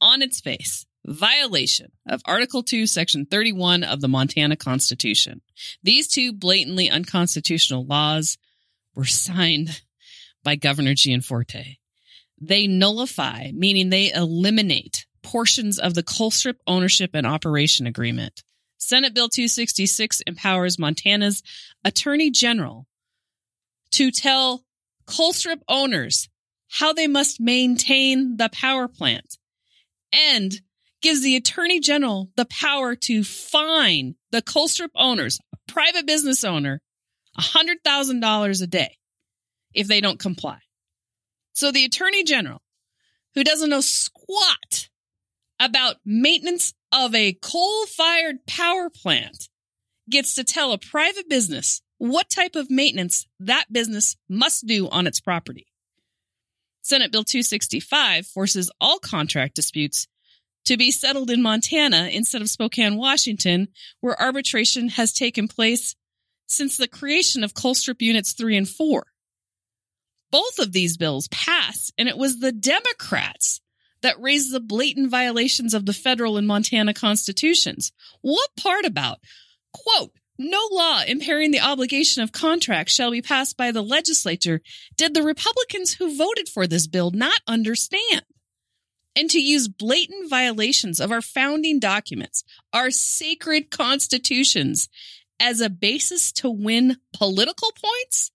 on 0.00 0.22
its 0.22 0.40
face, 0.40 0.86
violation 1.06 1.92
of 2.08 2.20
Article 2.24 2.62
2, 2.62 2.86
Section 2.86 3.26
31 3.26 3.82
of 3.82 4.00
the 4.00 4.08
Montana 4.08 4.56
Constitution. 4.56 5.40
These 5.82 6.08
two 6.08 6.32
blatantly 6.32 6.90
unconstitutional 6.90 7.86
laws 7.86 8.38
were 8.94 9.04
signed 9.04 9.82
by 10.44 10.56
Governor 10.56 10.94
Gianforte. 10.94 11.78
They 12.40 12.66
nullify, 12.66 13.50
meaning 13.52 13.90
they 13.90 14.12
eliminate 14.12 15.06
portions 15.22 15.78
of 15.78 15.94
the 15.94 16.02
Colstrip 16.02 16.56
ownership 16.66 17.10
and 17.14 17.26
operation 17.26 17.86
agreement. 17.86 18.42
Senate 18.78 19.12
Bill 19.12 19.28
266 19.28 20.20
empowers 20.26 20.78
Montana's 20.78 21.42
Attorney 21.84 22.30
General 22.30 22.86
to 23.90 24.10
tell 24.10 24.64
Colstrip 25.06 25.60
owners 25.68 26.28
how 26.68 26.92
they 26.92 27.06
must 27.06 27.40
maintain 27.40 28.36
the 28.36 28.50
power 28.52 28.88
plant 28.88 29.38
and 30.12 30.60
gives 31.00 31.22
the 31.22 31.36
Attorney 31.36 31.80
General 31.80 32.30
the 32.36 32.46
power 32.46 32.94
to 32.94 33.24
fine 33.24 34.16
the 34.30 34.42
Colstrip 34.42 34.90
owners, 34.94 35.38
a 35.54 35.72
private 35.72 36.06
business 36.06 36.44
owner, 36.44 36.80
$100,000 37.38 38.62
a 38.62 38.66
day 38.66 38.96
if 39.74 39.86
they 39.86 40.00
don't 40.00 40.18
comply. 40.18 40.58
So 41.52 41.70
the 41.70 41.84
Attorney 41.84 42.24
General, 42.24 42.60
who 43.34 43.44
doesn't 43.44 43.70
know 43.70 43.80
squat 43.80 44.88
about 45.60 45.96
maintenance 46.04 46.74
of 46.92 47.14
a 47.14 47.32
coal 47.40 47.86
fired 47.86 48.46
power 48.46 48.90
plant, 48.90 49.48
gets 50.10 50.34
to 50.34 50.44
tell 50.44 50.72
a 50.72 50.78
private 50.78 51.28
business 51.28 51.82
what 51.98 52.30
type 52.30 52.56
of 52.56 52.70
maintenance 52.70 53.26
that 53.40 53.66
business 53.70 54.16
must 54.28 54.66
do 54.66 54.88
on 54.88 55.06
its 55.06 55.20
property. 55.20 55.67
Senate 56.88 57.12
Bill 57.12 57.22
265 57.22 58.26
forces 58.26 58.70
all 58.80 58.98
contract 58.98 59.54
disputes 59.54 60.08
to 60.64 60.78
be 60.78 60.90
settled 60.90 61.30
in 61.30 61.42
Montana 61.42 62.08
instead 62.10 62.40
of 62.40 62.48
Spokane, 62.48 62.96
Washington, 62.96 63.68
where 64.00 64.20
arbitration 64.20 64.88
has 64.90 65.12
taken 65.12 65.48
place 65.48 65.94
since 66.46 66.78
the 66.78 66.88
creation 66.88 67.44
of 67.44 67.52
Colstrip 67.52 68.00
Units 68.00 68.32
3 68.32 68.56
and 68.56 68.68
4. 68.68 69.06
Both 70.30 70.58
of 70.58 70.72
these 70.72 70.96
bills 70.96 71.28
passed, 71.28 71.92
and 71.98 72.08
it 72.08 72.16
was 72.16 72.40
the 72.40 72.52
Democrats 72.52 73.60
that 74.00 74.20
raised 74.20 74.50
the 74.50 74.60
blatant 74.60 75.10
violations 75.10 75.74
of 75.74 75.84
the 75.84 75.92
federal 75.92 76.38
and 76.38 76.46
Montana 76.46 76.94
constitutions. 76.94 77.92
What 78.22 78.48
part 78.56 78.86
about, 78.86 79.18
quote, 79.74 80.12
no 80.38 80.60
law 80.70 81.02
impairing 81.06 81.50
the 81.50 81.60
obligation 81.60 82.22
of 82.22 82.32
contracts 82.32 82.94
shall 82.94 83.10
be 83.10 83.22
passed 83.22 83.56
by 83.56 83.72
the 83.72 83.82
legislature 83.82 84.60
did 84.96 85.12
the 85.12 85.22
Republicans 85.22 85.94
who 85.94 86.16
voted 86.16 86.48
for 86.48 86.66
this 86.66 86.86
bill 86.86 87.10
not 87.10 87.40
understand? 87.46 88.22
And 89.16 89.28
to 89.30 89.40
use 89.40 89.66
blatant 89.66 90.30
violations 90.30 91.00
of 91.00 91.10
our 91.10 91.22
founding 91.22 91.80
documents, 91.80 92.44
our 92.72 92.90
sacred 92.90 93.70
constitutions, 93.70 94.88
as 95.40 95.60
a 95.60 95.70
basis 95.70 96.32
to 96.32 96.50
win 96.50 96.98
political 97.12 97.72
points? 97.72 98.30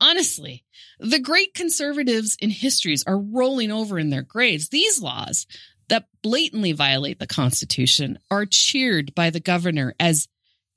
Honestly, 0.00 0.64
the 0.98 1.18
great 1.18 1.54
conservatives 1.54 2.36
in 2.40 2.50
histories 2.50 3.04
are 3.06 3.18
rolling 3.18 3.70
over 3.70 3.98
in 3.98 4.10
their 4.10 4.22
graves. 4.22 4.68
These 4.68 5.00
laws 5.00 5.46
that 5.88 6.06
blatantly 6.22 6.72
violate 6.72 7.18
the 7.18 7.26
Constitution 7.26 8.18
are 8.30 8.46
cheered 8.46 9.14
by 9.14 9.30
the 9.30 9.40
governor 9.40 9.94
as 9.98 10.28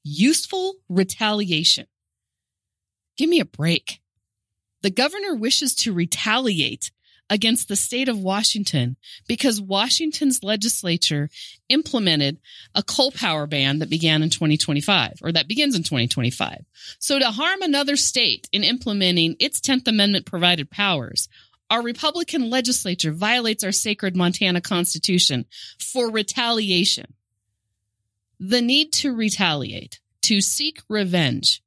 useful 0.04 0.76
retaliation. 0.90 1.88
Give 3.18 3.30
me 3.30 3.40
a 3.40 3.46
break. 3.46 4.02
The 4.82 4.90
governor 4.90 5.36
wishes 5.36 5.76
to 5.76 5.94
retaliate 5.94 6.92
against 7.30 7.68
the 7.68 7.76
state 7.76 8.10
of 8.10 8.20
Washington 8.20 8.98
because 9.28 9.62
Washington's 9.62 10.44
legislature 10.44 11.30
implemented 11.70 12.40
a 12.76 12.84
coal 12.84 13.12
power 13.12 13.48
ban 13.48 13.80
that 13.80 13.90
began 13.90 14.22
in 14.22 14.30
2025 14.30 15.20
or 15.24 15.32
that 15.32 15.48
begins 15.48 15.76
in 15.76 15.84
2025. 15.84 16.66
So 17.00 17.20
to 17.20 17.32
harm 17.32 17.62
another 17.62 17.96
state 17.96 18.48
in 18.52 18.64
implementing 18.64 19.36
its 19.40 19.62
10th 19.62 19.88
Amendment 19.88 20.26
provided 20.26 20.70
powers, 20.70 21.30
our 21.70 21.82
Republican 21.82 22.50
legislature 22.50 23.12
violates 23.12 23.64
our 23.64 23.72
sacred 23.72 24.16
Montana 24.16 24.62
Constitution 24.62 25.46
for 25.80 26.12
retaliation. 26.12 27.14
The 28.46 28.62
need 28.62 28.92
to 28.96 29.16
retaliate, 29.16 30.02
to 30.24 30.42
seek 30.42 30.82
revenge, 30.90 31.64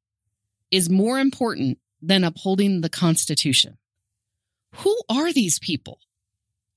is 0.70 0.90
more 0.90 1.18
important 1.18 1.78
than 2.02 2.22
upholding 2.22 2.82
the 2.82 2.90
Constitution. 2.90 3.78
Who 4.74 4.94
are 5.08 5.32
these 5.32 5.58
people? 5.58 6.00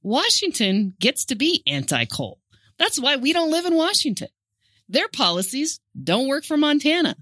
Washington 0.01 0.94
gets 1.01 1.25
to 1.25 1.36
be 1.36 1.63
anti 1.68 2.06
coal. 2.06 2.39
That's 2.77 2.98
why 2.98 3.18
we 3.18 3.34
don't 3.34 3.51
live 3.51 3.65
in 3.65 3.75
Washington. 3.75 4.29
Their 4.88 5.10
policies 5.10 5.82
don't 6.01 6.29
work 6.29 6.46
for 6.46 6.56
Montana. 6.56 7.18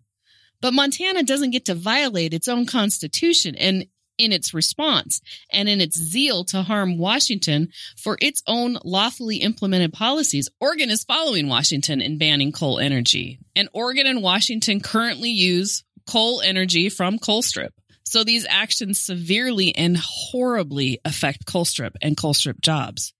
But 0.61 0.75
Montana 0.75 1.23
doesn't 1.23 1.49
get 1.49 1.65
to 1.65 1.73
violate 1.73 2.35
its 2.35 2.47
own 2.47 2.67
constitution. 2.67 3.55
And 3.55 3.87
in 4.17 4.31
its 4.31 4.53
response 4.53 5.21
and 5.51 5.69
in 5.69 5.81
its 5.81 5.97
zeal 5.97 6.43
to 6.45 6.63
harm 6.63 6.97
Washington 6.97 7.69
for 7.97 8.17
its 8.21 8.43
own 8.47 8.77
lawfully 8.83 9.37
implemented 9.37 9.93
policies. 9.93 10.49
Oregon 10.59 10.89
is 10.89 11.03
following 11.03 11.47
Washington 11.47 12.01
in 12.01 12.17
banning 12.17 12.51
coal 12.51 12.79
energy, 12.79 13.39
and 13.55 13.69
Oregon 13.73 14.07
and 14.07 14.21
Washington 14.21 14.79
currently 14.79 15.31
use 15.31 15.83
coal 16.07 16.41
energy 16.41 16.89
from 16.89 17.19
Colstrip. 17.19 17.71
So 18.03 18.23
these 18.23 18.45
actions 18.49 18.99
severely 18.99 19.75
and 19.75 19.97
horribly 19.97 20.99
affect 21.03 21.45
Colstrip 21.45 21.95
and 22.01 22.15
Colstrip 22.15 22.61
jobs. 22.61 23.13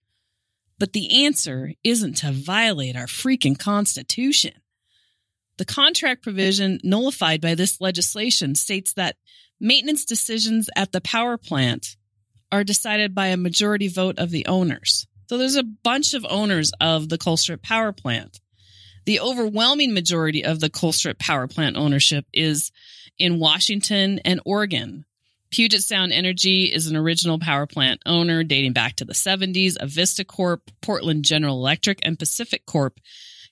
But 0.80 0.94
the 0.94 1.26
answer 1.26 1.74
isn't 1.84 2.18
to 2.18 2.32
violate 2.32 2.96
our 2.96 3.08
freaking 3.08 3.60
Constitution. 3.60 4.54
The 5.58 5.66
contract 5.66 6.24
provision 6.24 6.80
nullified 6.84 7.42
by 7.42 7.56
this 7.56 7.82
legislation 7.82 8.56
states 8.56 8.94
that 8.94 9.18
Maintenance 9.60 10.06
decisions 10.06 10.70
at 10.76 10.92
the 10.92 11.02
power 11.02 11.38
plant 11.38 11.96
are 12.52 12.64
decided 12.64 13.16
by 13.16 13.28
a 13.28 13.38
majority 13.38 13.88
vote 13.88 14.20
of 14.20 14.30
the 14.30 14.46
owners. 14.46 15.08
So 15.28 15.38
there's 15.38 15.56
a 15.56 15.64
bunch 15.64 16.14
of 16.14 16.26
owners 16.30 16.72
of 16.80 17.10
the 17.10 17.18
Colstrip 17.18 17.62
power 17.62 17.92
plant. 17.92 18.40
The 19.06 19.20
overwhelming 19.20 19.94
majority 19.94 20.44
of 20.44 20.60
the 20.60 20.70
Colstrip 20.70 21.20
power 21.20 21.48
plant 21.48 21.76
ownership 21.76 22.26
is 22.34 22.72
in 23.18 23.40
Washington 23.40 24.20
and 24.20 24.42
Oregon. 24.46 25.06
Puget 25.50 25.82
Sound 25.82 26.12
Energy 26.12 26.66
is 26.66 26.88
an 26.88 26.98
original 26.98 27.40
power 27.40 27.66
plant 27.66 28.02
owner 28.06 28.44
dating 28.44 28.74
back 28.74 28.98
to 28.98 29.06
the 29.06 29.14
70s. 29.14 29.78
Avista 29.78 30.26
Corp, 30.28 30.70
Portland 30.82 31.24
General 31.24 31.56
Electric, 31.56 32.00
and 32.04 32.18
PacifiCorp 32.18 32.98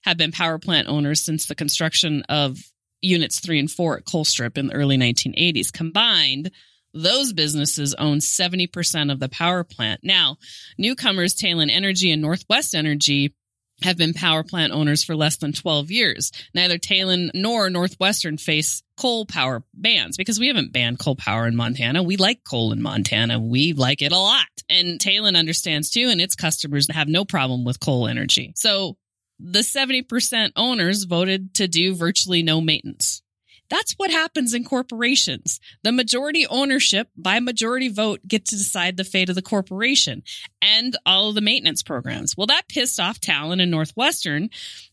have 0.03 0.17
been 0.17 0.31
power 0.31 0.59
plant 0.59 0.87
owners 0.87 1.21
since 1.21 1.45
the 1.45 1.55
construction 1.55 2.23
of 2.29 2.59
units 3.05 3.39
three 3.39 3.59
and 3.59 3.71
four 3.71 3.97
at 3.97 4.05
Colstrip 4.05 4.57
in 4.57 4.67
the 4.67 4.73
early 4.73 4.97
1980s. 4.97 5.71
Combined, 5.71 6.51
those 6.93 7.33
businesses 7.33 7.93
own 7.93 8.19
70% 8.19 9.11
of 9.11 9.19
the 9.19 9.29
power 9.29 9.63
plant. 9.63 10.01
Now, 10.03 10.37
newcomers 10.77 11.35
Talen 11.35 11.69
Energy 11.69 12.11
and 12.11 12.21
Northwest 12.21 12.73
Energy 12.73 13.35
have 13.81 13.97
been 13.97 14.13
power 14.13 14.43
plant 14.43 14.71
owners 14.71 15.03
for 15.03 15.15
less 15.15 15.35
than 15.37 15.51
12 15.51 15.91
years. 15.91 16.31
Neither 16.53 16.77
Talen 16.77 17.31
nor 17.33 17.69
Northwestern 17.69 18.37
face 18.37 18.83
coal 18.97 19.25
power 19.25 19.63
bans 19.73 20.15
because 20.15 20.39
we 20.39 20.47
haven't 20.47 20.71
banned 20.71 20.99
coal 20.99 21.17
power 21.17 21.45
in 21.45 21.57
Montana. 21.57 22.01
We 22.01 22.15
like 22.15 22.43
coal 22.43 22.71
in 22.71 22.81
Montana. 22.81 23.37
We 23.39 23.73
like 23.73 24.01
it 24.01 24.13
a 24.13 24.17
lot. 24.17 24.47
And 24.69 24.99
Talen 24.99 25.37
understands 25.37 25.89
too, 25.89 26.07
and 26.09 26.21
its 26.21 26.35
customers 26.35 26.87
have 26.89 27.09
no 27.09 27.25
problem 27.25 27.65
with 27.65 27.81
coal 27.81 28.07
energy. 28.07 28.53
So 28.55 28.97
the 29.39 29.59
70% 29.59 30.51
owners 30.55 31.03
voted 31.03 31.53
to 31.55 31.67
do 31.67 31.95
virtually 31.95 32.43
no 32.43 32.61
maintenance. 32.61 33.21
That's 33.69 33.93
what 33.93 34.11
happens 34.11 34.53
in 34.53 34.63
corporations. 34.63 35.59
The 35.83 35.91
majority 35.91 36.45
ownership 36.47 37.09
by 37.17 37.39
majority 37.39 37.89
vote 37.89 38.21
get 38.27 38.45
to 38.45 38.55
decide 38.55 38.95
the 38.95 39.03
fate 39.03 39.29
of 39.29 39.35
the 39.35 39.41
corporation 39.41 40.23
and 40.61 40.95
all 41.05 41.29
of 41.29 41.35
the 41.35 41.41
maintenance 41.41 41.81
programs. 41.81 42.37
Well, 42.37 42.47
that 42.47 42.67
pissed 42.69 42.99
off 42.99 43.19
Talen 43.19 43.61
and 43.61 43.71
Northwestern 43.71 44.49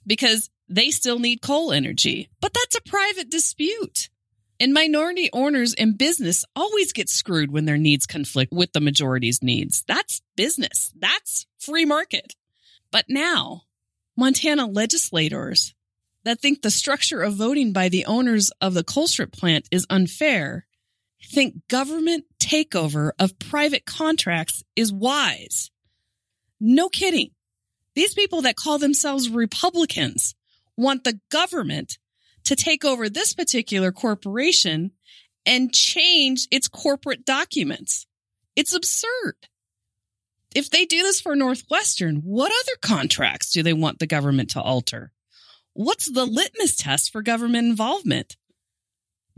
because 0.07 0.49
they 0.69 0.91
still 0.91 1.19
need 1.19 1.43
coal 1.43 1.73
energy, 1.73 2.31
but 2.41 2.55
that's 2.55 2.77
a 2.77 2.91
private 2.91 3.31
dispute. 3.31 4.09
And 4.59 4.73
minority 4.73 5.29
owners 5.33 5.75
in 5.75 5.97
business 5.97 6.45
always 6.55 6.93
get 6.93 7.09
screwed 7.09 7.51
when 7.51 7.65
their 7.65 7.79
needs 7.79 8.07
conflict 8.07 8.53
with 8.53 8.73
the 8.73 8.81
majority's 8.81 9.43
needs. 9.43 9.83
That's 9.89 10.23
business. 10.37 10.93
That's 10.97 11.47
free 11.59 11.85
market. 11.85 12.35
But 12.93 13.07
now 13.09 13.63
Montana 14.17 14.67
legislators 14.67 15.75
that 16.25 16.41
think 16.41 16.63
the 16.63 16.71
structure 16.71 17.23
of 17.23 17.35
voting 17.35 17.73
by 17.73 17.89
the 17.89 18.05
owners 18.07 18.51
of 18.61 18.75
the 18.75 18.85
Colstrip 18.85 19.33
plant 19.33 19.67
is 19.71 19.87
unfair 19.91 20.67
think 21.31 21.67
government 21.69 22.25
takeover 22.39 23.13
of 23.19 23.39
private 23.39 23.85
contracts 23.85 24.63
is 24.77 24.93
wise. 24.93 25.71
No 26.61 26.89
kidding. 26.89 27.31
These 27.95 28.15
people 28.15 28.43
that 28.43 28.57
call 28.57 28.79
themselves 28.79 29.29
Republicans 29.29 30.35
want 30.77 31.05
the 31.05 31.21
government 31.31 31.99
to 32.45 32.57
take 32.57 32.85
over 32.85 33.09
this 33.09 33.35
particular 33.35 33.93
corporation 33.93 34.93
and 35.45 35.73
change 35.73 36.49
its 36.51 36.69
corporate 36.69 37.25
documents. 37.25 38.07
It's 38.57 38.75
absurd. 38.75 39.35
If 40.55 40.71
they 40.71 40.85
do 40.85 41.03
this 41.03 41.21
for 41.21 41.35
Northwestern, 41.35 42.17
what 42.17 42.53
other 42.53 42.77
contracts 42.83 43.53
do 43.53 43.63
they 43.63 43.73
want 43.73 43.99
the 43.99 44.07
government 44.07 44.51
to 44.51 44.61
alter? 44.61 45.13
What's 45.73 46.11
the 46.11 46.27
litmus 46.27 46.77
test 46.77 47.11
for 47.11 47.23
government 47.23 47.69
involvement? 47.69 48.37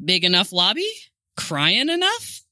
Big 0.02 0.25
enough 0.25 0.52
lobby? 0.52 0.88
Crying 1.37 1.88
enough? 1.88 2.42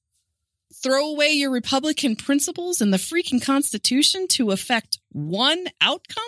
Throw 0.82 1.10
away 1.10 1.30
your 1.30 1.50
Republican 1.50 2.16
principles 2.16 2.80
and 2.80 2.92
the 2.92 2.98
freaking 2.98 3.44
Constitution 3.44 4.26
to 4.28 4.50
affect 4.50 4.98
one 5.10 5.66
outcome 5.80 6.24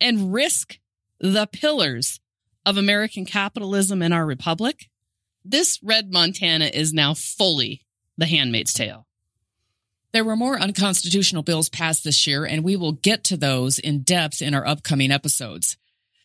and 0.00 0.32
risk 0.32 0.78
the 1.20 1.46
pillars 1.46 2.20
of 2.64 2.76
American 2.76 3.24
capitalism 3.24 4.02
and 4.02 4.12
our 4.12 4.26
republic? 4.26 4.88
This 5.44 5.80
red 5.82 6.12
Montana 6.12 6.66
is 6.66 6.92
now 6.92 7.14
fully 7.14 7.82
the 8.18 8.26
handmaid's 8.26 8.74
tale. 8.74 9.07
There 10.12 10.24
were 10.24 10.36
more 10.36 10.58
unconstitutional 10.58 11.42
bills 11.42 11.68
passed 11.68 12.02
this 12.02 12.26
year, 12.26 12.46
and 12.46 12.64
we 12.64 12.76
will 12.76 12.92
get 12.92 13.24
to 13.24 13.36
those 13.36 13.78
in 13.78 14.00
depth 14.00 14.40
in 14.40 14.54
our 14.54 14.66
upcoming 14.66 15.10
episodes. 15.10 15.76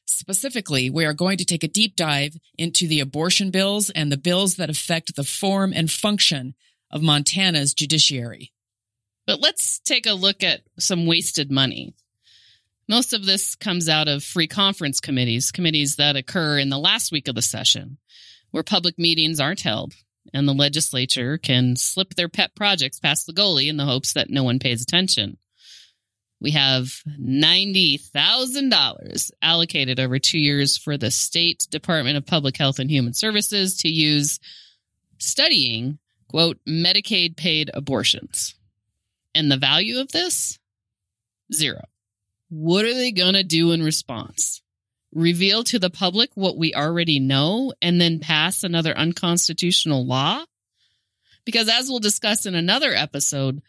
Specifically, 0.06 0.90
we 0.90 1.06
are 1.06 1.13
going 1.13 1.38
to 1.38 1.46
take 1.46 1.63
a 1.63 1.68
deep 1.68 1.96
dive 1.96 2.38
into 2.58 2.88
the 2.88 3.02
abortion 3.02 3.52
bills 3.52 3.90
and 3.90 4.12
the 4.12 4.18
bills 4.18 4.56
that 4.56 4.70
affect 4.70 5.16
the 5.16 5.24
form 5.24 5.74
and 5.74 5.92
function 5.92 6.56
of 6.92 7.02
Montana's 7.02 7.74
judiciary. 7.74 8.54
But 9.25 9.42
let's 9.42 9.80
take 9.80 10.06
a 10.06 10.13
look 10.13 10.44
at 10.44 10.62
some 10.80 11.06
wasted 11.06 11.52
money. 11.52 11.94
Most 12.88 13.13
of 13.13 13.25
this 13.25 13.56
comes 13.56 13.88
out 13.88 14.08
of 14.08 14.24
free 14.24 14.48
conference 14.48 15.00
committees, 15.00 15.52
committees 15.52 15.96
that 15.96 16.16
occur 16.16 16.58
in 16.58 16.70
the 16.70 16.78
last 16.78 17.12
week 17.12 17.28
of 17.28 17.36
the 17.36 17.42
session, 17.42 17.98
where 18.52 18.63
public 18.63 19.00
meetings 19.00 19.40
aren't 19.40 19.62
held 19.62 19.94
and 20.34 20.48
the 20.48 20.54
legislature 20.54 21.38
can 21.38 21.75
slip 21.75 22.13
their 22.16 22.30
pet 22.30 22.56
projects 22.56 23.00
past 23.00 23.28
the 23.28 23.34
goalie 23.34 23.70
in 23.70 23.78
the 23.78 23.86
hopes 23.86 24.13
that 24.13 24.30
no 24.30 24.44
one 24.44 24.60
pays 24.60 24.82
attention. 24.82 25.38
We 26.42 26.52
have 26.52 27.02
$90,000 27.08 29.32
allocated 29.42 30.00
over 30.00 30.20
two 30.20 30.40
years 30.40 30.78
for 30.78 30.98
the 30.98 31.12
State 31.12 31.68
Department 31.70 32.18
of 32.18 32.25
Public 32.25 32.58
Health 32.58 32.80
and 32.80 32.90
Human 32.90 33.13
Services 33.13 33.78
to 33.78 33.88
use 33.88 34.40
studying, 35.20 36.00
quote, 36.28 36.58
Medicaid 36.68 37.38
paid 37.38 37.70
abortions. 37.74 38.56
And 39.34 39.50
the 39.50 39.56
value 39.58 40.00
of 40.00 40.12
this? 40.12 40.60
Zero. 41.54 41.86
What 42.50 42.84
are 42.86 42.94
they 42.94 43.12
going 43.12 43.36
to 43.36 43.44
do 43.44 43.72
in 43.72 43.84
response? 43.84 44.63
Reveal 45.14 45.64
to 45.66 45.80
the 45.80 45.90
public 45.90 46.32
what 46.36 46.58
we 46.58 46.74
already 46.74 47.20
know 47.20 47.74
and 47.82 48.02
then 48.02 48.20
pass 48.20 48.64
another 48.64 48.98
unconstitutional 48.98 50.06
law? 50.06 50.44
Because 51.46 51.70
as 51.70 51.88
we'll 51.90 52.00
discuss 52.00 52.46
in 52.46 52.56
another 52.56 52.94
episode, 52.94 53.62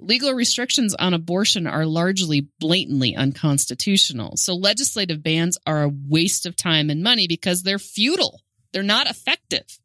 Legal 0.00 0.32
restrictions 0.32 0.94
on 0.94 1.12
abortion 1.12 1.66
are 1.66 1.84
largely 1.84 2.48
blatantly 2.60 3.16
unconstitutional. 3.16 4.36
So 4.36 4.54
legislative 4.54 5.24
bans 5.24 5.58
are 5.66 5.82
a 5.82 5.92
waste 6.08 6.46
of 6.46 6.54
time 6.54 6.88
and 6.88 7.02
money 7.02 7.26
because 7.26 7.64
they're 7.64 7.80
futile. 7.80 8.40
They're 8.72 8.84
not 8.84 9.10
effective. 9.10 9.80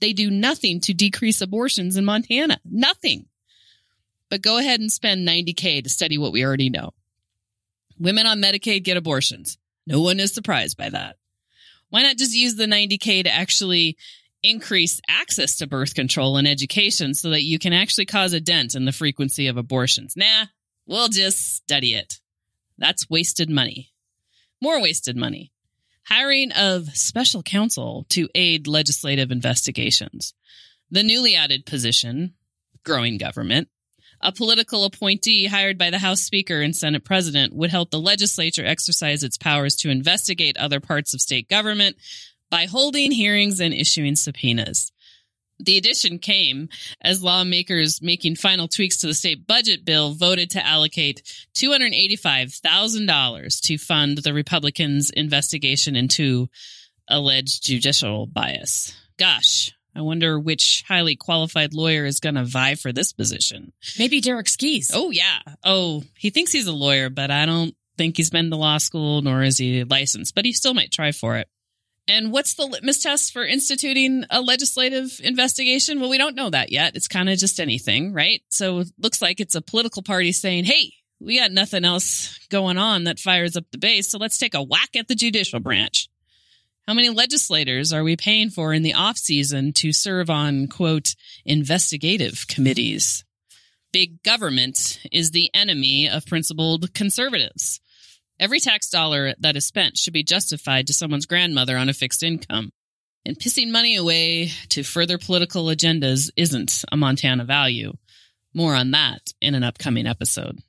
They 0.00 0.12
do 0.12 0.30
nothing 0.30 0.80
to 0.82 0.94
decrease 0.94 1.40
abortions 1.40 1.96
in 1.96 2.04
Montana. 2.04 2.60
Nothing. 2.64 3.26
But 4.30 4.42
go 4.42 4.58
ahead 4.58 4.78
and 4.78 4.92
spend 4.92 5.26
90K 5.26 5.82
to 5.82 5.90
study 5.90 6.16
what 6.16 6.32
we 6.32 6.44
already 6.44 6.70
know. 6.70 6.94
Women 7.98 8.26
on 8.26 8.40
Medicaid 8.40 8.84
get 8.84 8.96
abortions. 8.96 9.58
No 9.86 10.00
one 10.00 10.20
is 10.20 10.32
surprised 10.32 10.76
by 10.76 10.90
that. 10.90 11.16
Why 11.90 12.02
not 12.02 12.16
just 12.16 12.34
use 12.34 12.56
the 12.56 12.66
90K 12.66 13.24
to 13.24 13.30
actually 13.32 13.96
increase 14.42 15.00
access 15.08 15.56
to 15.56 15.66
birth 15.66 15.94
control 15.94 16.36
and 16.36 16.46
education 16.46 17.14
so 17.14 17.30
that 17.30 17.42
you 17.42 17.58
can 17.58 17.72
actually 17.72 18.06
cause 18.06 18.32
a 18.32 18.40
dent 18.40 18.74
in 18.74 18.84
the 18.84 18.92
frequency 18.92 19.46
of 19.46 19.56
abortions. 19.56 20.14
Nah, 20.16 20.46
we'll 20.86 21.08
just 21.08 21.54
study 21.54 21.94
it. 21.94 22.20
That's 22.78 23.10
wasted 23.10 23.50
money. 23.50 23.92
More 24.60 24.80
wasted 24.80 25.16
money. 25.16 25.52
Hiring 26.04 26.52
of 26.52 26.96
special 26.96 27.42
counsel 27.42 28.06
to 28.10 28.28
aid 28.34 28.66
legislative 28.66 29.30
investigations. 29.30 30.34
The 30.90 31.02
newly 31.02 31.34
added 31.34 31.66
position, 31.66 32.34
growing 32.84 33.18
government, 33.18 33.68
a 34.20 34.32
political 34.32 34.84
appointee 34.84 35.46
hired 35.46 35.78
by 35.78 35.90
the 35.90 35.98
House 35.98 36.22
Speaker 36.22 36.60
and 36.60 36.74
Senate 36.74 37.04
President 37.04 37.54
would 37.54 37.70
help 37.70 37.90
the 37.90 38.00
legislature 38.00 38.64
exercise 38.64 39.22
its 39.22 39.36
powers 39.36 39.76
to 39.76 39.90
investigate 39.90 40.56
other 40.56 40.80
parts 40.80 41.14
of 41.14 41.20
state 41.20 41.48
government 41.48 41.96
by 42.50 42.64
holding 42.66 43.12
hearings 43.12 43.60
and 43.60 43.74
issuing 43.74 44.16
subpoenas. 44.16 44.90
The 45.58 45.78
addition 45.78 46.18
came 46.18 46.68
as 47.00 47.22
lawmakers 47.22 48.02
making 48.02 48.36
final 48.36 48.68
tweaks 48.68 48.98
to 48.98 49.06
the 49.06 49.14
state 49.14 49.46
budget 49.46 49.86
bill 49.86 50.12
voted 50.12 50.50
to 50.50 50.66
allocate 50.66 51.22
$285,000 51.56 53.60
to 53.62 53.78
fund 53.78 54.18
the 54.18 54.34
Republicans' 54.34 55.08
investigation 55.10 55.96
into 55.96 56.50
alleged 57.08 57.64
judicial 57.64 58.26
bias. 58.26 58.92
Gosh, 59.18 59.72
I 59.96 60.02
wonder 60.02 60.38
which 60.38 60.84
highly 60.86 61.16
qualified 61.16 61.72
lawyer 61.72 62.04
is 62.04 62.20
going 62.20 62.34
to 62.34 62.44
vie 62.44 62.74
for 62.74 62.92
this 62.92 63.14
position. 63.14 63.72
Maybe 63.98 64.20
Derek 64.20 64.48
Skees. 64.48 64.90
Oh, 64.94 65.10
yeah. 65.10 65.38
Oh, 65.64 66.02
he 66.18 66.28
thinks 66.28 66.52
he's 66.52 66.66
a 66.66 66.72
lawyer, 66.72 67.08
but 67.08 67.30
I 67.30 67.46
don't 67.46 67.74
think 67.96 68.18
he's 68.18 68.28
been 68.28 68.50
to 68.50 68.56
law 68.56 68.76
school, 68.76 69.22
nor 69.22 69.42
is 69.42 69.56
he 69.56 69.84
licensed, 69.84 70.34
but 70.34 70.44
he 70.44 70.52
still 70.52 70.74
might 70.74 70.92
try 70.92 71.12
for 71.12 71.38
it. 71.38 71.48
And 72.06 72.30
what's 72.30 72.54
the 72.54 72.66
litmus 72.66 73.02
test 73.02 73.32
for 73.32 73.44
instituting 73.44 74.24
a 74.30 74.42
legislative 74.42 75.18
investigation? 75.24 75.98
Well, 75.98 76.10
we 76.10 76.18
don't 76.18 76.36
know 76.36 76.50
that 76.50 76.70
yet. 76.70 76.94
It's 76.94 77.08
kind 77.08 77.30
of 77.30 77.38
just 77.38 77.58
anything, 77.58 78.12
right? 78.12 78.42
So 78.50 78.80
it 78.80 78.88
looks 78.98 79.22
like 79.22 79.40
it's 79.40 79.54
a 79.54 79.62
political 79.62 80.02
party 80.02 80.32
saying, 80.32 80.64
hey, 80.64 80.92
we 81.20 81.38
got 81.38 81.50
nothing 81.52 81.84
else 81.84 82.38
going 82.48 82.76
on 82.76 83.04
that 83.04 83.18
fires 83.18 83.56
up 83.56 83.64
the 83.72 83.78
base. 83.78 84.10
So 84.10 84.18
let's 84.18 84.38
take 84.38 84.54
a 84.54 84.62
whack 84.62 84.94
at 84.94 85.08
the 85.08 85.14
judicial 85.14 85.58
branch. 85.58 86.08
How 86.86 86.94
many 86.94 87.08
legislators 87.08 87.92
are 87.92 88.04
we 88.04 88.16
paying 88.16 88.48
for 88.48 88.72
in 88.72 88.84
the 88.84 88.94
off 88.94 89.18
season 89.18 89.72
to 89.72 89.92
serve 89.92 90.30
on 90.30 90.68
quote 90.68 91.16
investigative 91.44 92.46
committees? 92.46 93.24
Big 93.92 94.22
government 94.22 95.00
is 95.10 95.32
the 95.32 95.50
enemy 95.52 96.08
of 96.08 96.26
principled 96.26 96.94
conservatives. 96.94 97.80
Every 98.38 98.60
tax 98.60 98.88
dollar 98.88 99.34
that 99.40 99.56
is 99.56 99.66
spent 99.66 99.98
should 99.98 100.12
be 100.12 100.22
justified 100.22 100.86
to 100.86 100.92
someone's 100.92 101.26
grandmother 101.26 101.76
on 101.76 101.88
a 101.88 101.92
fixed 101.92 102.22
income. 102.22 102.70
And 103.24 103.36
pissing 103.36 103.72
money 103.72 103.96
away 103.96 104.52
to 104.68 104.84
further 104.84 105.18
political 105.18 105.64
agendas 105.64 106.30
isn't 106.36 106.84
a 106.92 106.96
Montana 106.96 107.44
value. 107.44 107.94
More 108.54 108.76
on 108.76 108.92
that 108.92 109.22
in 109.40 109.56
an 109.56 109.64
upcoming 109.64 110.06
episode. 110.06 110.60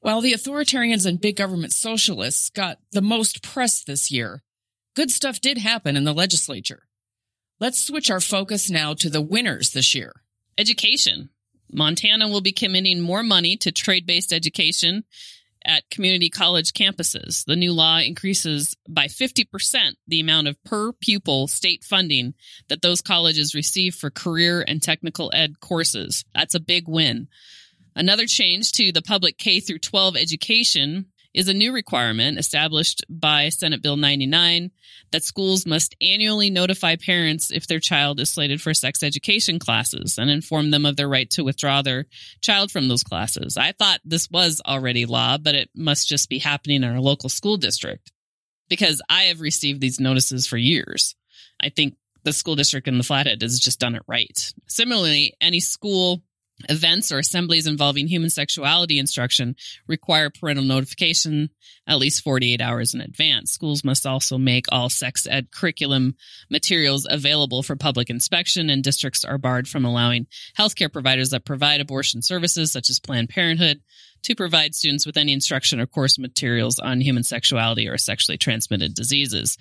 While 0.00 0.20
the 0.20 0.34
authoritarians 0.34 1.06
and 1.06 1.18
big 1.18 1.36
government 1.36 1.72
socialists 1.72 2.50
got 2.50 2.76
the 2.92 3.00
most 3.00 3.42
press 3.42 3.82
this 3.82 4.10
year, 4.10 4.42
good 4.94 5.10
stuff 5.10 5.40
did 5.40 5.58
happen 5.58 5.96
in 5.96 6.04
the 6.04 6.12
legislature. 6.12 6.84
Let's 7.60 7.84
switch 7.84 8.10
our 8.10 8.20
focus 8.20 8.70
now 8.70 8.94
to 8.94 9.08
the 9.08 9.22
winners 9.22 9.70
this 9.70 9.94
year. 9.94 10.12
Education. 10.58 11.30
Montana 11.72 12.28
will 12.28 12.40
be 12.40 12.52
committing 12.52 13.00
more 13.00 13.22
money 13.22 13.56
to 13.58 13.72
trade 13.72 14.06
based 14.06 14.32
education 14.32 15.04
at 15.64 15.88
community 15.90 16.28
college 16.28 16.72
campuses. 16.72 17.44
The 17.44 17.56
new 17.56 17.72
law 17.72 17.98
increases 17.98 18.76
by 18.88 19.06
50% 19.06 19.92
the 20.06 20.20
amount 20.20 20.48
of 20.48 20.62
per 20.64 20.92
pupil 20.92 21.48
state 21.48 21.84
funding 21.84 22.34
that 22.68 22.82
those 22.82 23.00
colleges 23.00 23.54
receive 23.54 23.94
for 23.94 24.10
career 24.10 24.62
and 24.66 24.82
technical 24.82 25.30
ed 25.34 25.60
courses. 25.60 26.24
That's 26.34 26.54
a 26.54 26.60
big 26.60 26.86
win. 26.86 27.28
Another 27.96 28.26
change 28.26 28.72
to 28.72 28.92
the 28.92 29.02
public 29.02 29.38
K 29.38 29.60
through 29.60 29.78
12 29.78 30.16
education 30.16 31.06
is 31.34 31.48
a 31.48 31.54
new 31.54 31.72
requirement 31.72 32.38
established 32.38 33.04
by 33.10 33.48
Senate 33.48 33.82
Bill 33.82 33.96
99 33.96 34.70
that 35.10 35.24
schools 35.24 35.66
must 35.66 35.96
annually 36.00 36.48
notify 36.48 36.96
parents 36.96 37.50
if 37.50 37.66
their 37.66 37.80
child 37.80 38.20
is 38.20 38.30
slated 38.30 38.62
for 38.62 38.72
sex 38.72 39.02
education 39.02 39.58
classes 39.58 40.16
and 40.16 40.30
inform 40.30 40.70
them 40.70 40.86
of 40.86 40.96
their 40.96 41.08
right 41.08 41.28
to 41.30 41.42
withdraw 41.42 41.82
their 41.82 42.06
child 42.40 42.70
from 42.70 42.88
those 42.88 43.02
classes. 43.02 43.56
I 43.56 43.72
thought 43.72 44.00
this 44.04 44.30
was 44.30 44.62
already 44.64 45.06
law, 45.06 45.36
but 45.36 45.56
it 45.56 45.70
must 45.74 46.08
just 46.08 46.28
be 46.28 46.38
happening 46.38 46.82
in 46.82 46.84
our 46.84 47.00
local 47.00 47.28
school 47.28 47.56
district 47.56 48.12
because 48.68 49.02
I 49.08 49.24
have 49.24 49.40
received 49.40 49.80
these 49.80 50.00
notices 50.00 50.46
for 50.46 50.56
years. 50.56 51.16
I 51.60 51.68
think 51.68 51.96
the 52.22 52.32
school 52.32 52.56
district 52.56 52.88
in 52.88 52.96
the 52.96 53.04
Flathead 53.04 53.42
has 53.42 53.58
just 53.58 53.80
done 53.80 53.94
it 53.94 54.02
right. 54.06 54.52
Similarly, 54.66 55.34
any 55.40 55.60
school 55.60 56.22
Events 56.68 57.10
or 57.10 57.18
assemblies 57.18 57.66
involving 57.66 58.06
human 58.06 58.30
sexuality 58.30 58.98
instruction 58.98 59.56
require 59.88 60.30
parental 60.30 60.64
notification 60.64 61.50
at 61.86 61.98
least 61.98 62.22
48 62.22 62.60
hours 62.60 62.94
in 62.94 63.00
advance. 63.00 63.50
Schools 63.50 63.82
must 63.82 64.06
also 64.06 64.38
make 64.38 64.66
all 64.70 64.88
sex 64.88 65.26
ed 65.28 65.50
curriculum 65.50 66.14
materials 66.48 67.08
available 67.10 67.64
for 67.64 67.74
public 67.74 68.08
inspection, 68.08 68.70
and 68.70 68.84
districts 68.84 69.24
are 69.24 69.36
barred 69.36 69.66
from 69.66 69.84
allowing 69.84 70.28
healthcare 70.56 70.92
providers 70.92 71.30
that 71.30 71.44
provide 71.44 71.80
abortion 71.80 72.22
services, 72.22 72.70
such 72.70 72.88
as 72.88 73.00
Planned 73.00 73.30
Parenthood, 73.30 73.80
to 74.22 74.36
provide 74.36 74.76
students 74.76 75.04
with 75.04 75.16
any 75.16 75.32
instruction 75.32 75.80
or 75.80 75.86
course 75.86 76.18
materials 76.18 76.78
on 76.78 77.00
human 77.00 77.24
sexuality 77.24 77.88
or 77.88 77.98
sexually 77.98 78.38
transmitted 78.38 78.94
diseases. 78.94 79.58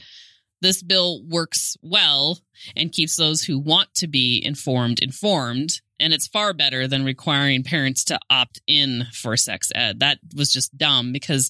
This 0.63 0.81
bill 0.81 1.21
works 1.25 1.75
well 1.81 2.39
and 2.77 2.89
keeps 2.89 3.17
those 3.17 3.43
who 3.43 3.59
want 3.59 3.93
to 3.95 4.07
be 4.07 4.41
informed 4.43 4.99
informed. 4.99 5.81
And 5.99 6.13
it's 6.13 6.25
far 6.25 6.53
better 6.53 6.87
than 6.87 7.03
requiring 7.03 7.63
parents 7.63 8.05
to 8.05 8.19
opt 8.29 8.61
in 8.65 9.05
for 9.11 9.35
sex 9.35 9.73
ed. 9.75 9.99
That 9.99 10.19
was 10.33 10.53
just 10.53 10.75
dumb 10.77 11.11
because 11.11 11.49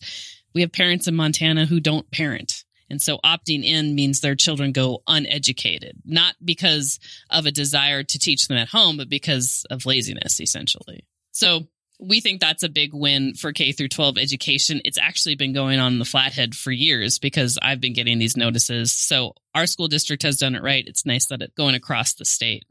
we 0.55 0.61
have 0.61 0.71
parents 0.71 1.07
in 1.07 1.13
Montana 1.13 1.67
who 1.67 1.79
don't 1.79 2.09
parent. 2.09 2.65
And 2.89 2.99
so 2.99 3.19
opting 3.23 3.63
in 3.63 3.93
means 3.93 4.19
their 4.19 4.35
children 4.35 4.71
go 4.71 5.03
uneducated, 5.07 6.01
not 6.03 6.33
because 6.43 6.99
of 7.29 7.45
a 7.45 7.51
desire 7.51 8.01
to 8.01 8.19
teach 8.19 8.47
them 8.47 8.57
at 8.57 8.69
home, 8.69 8.97
but 8.97 9.09
because 9.09 9.63
of 9.69 9.85
laziness, 9.85 10.41
essentially. 10.41 11.05
So 11.31 11.67
we 11.99 12.19
think 12.19 12.41
that's 12.41 12.63
a 12.63 12.69
big 12.69 12.93
win 12.93 13.33
for 13.33 13.53
K 13.53 13.71
through 13.71 13.89
12 13.89 14.17
education. 14.17 14.81
It's 14.83 14.97
actually 14.97 15.35
been 15.35 15.53
going 15.53 15.79
on 15.79 15.93
in 15.93 15.99
the 15.99 16.05
Flathead 16.05 16.55
for 16.55 16.71
years 16.71 17.19
because 17.19 17.57
I've 17.61 17.81
been 17.81 17.93
getting 17.93 18.19
these 18.19 18.37
notices. 18.37 18.91
So 18.93 19.35
our 19.55 19.65
school 19.65 19.87
district 19.87 20.23
has 20.23 20.37
done 20.37 20.55
it 20.55 20.63
right. 20.63 20.85
It's 20.85 21.05
nice 21.05 21.27
that 21.27 21.41
it's 21.41 21.53
going 21.55 21.75
across 21.75 22.13
the 22.13 22.25
state. 22.25 22.65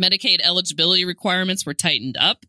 Medicaid 0.00 0.40
eligibility 0.44 1.04
requirements 1.04 1.66
were 1.66 1.74
tightened 1.74 2.16
up. 2.18 2.44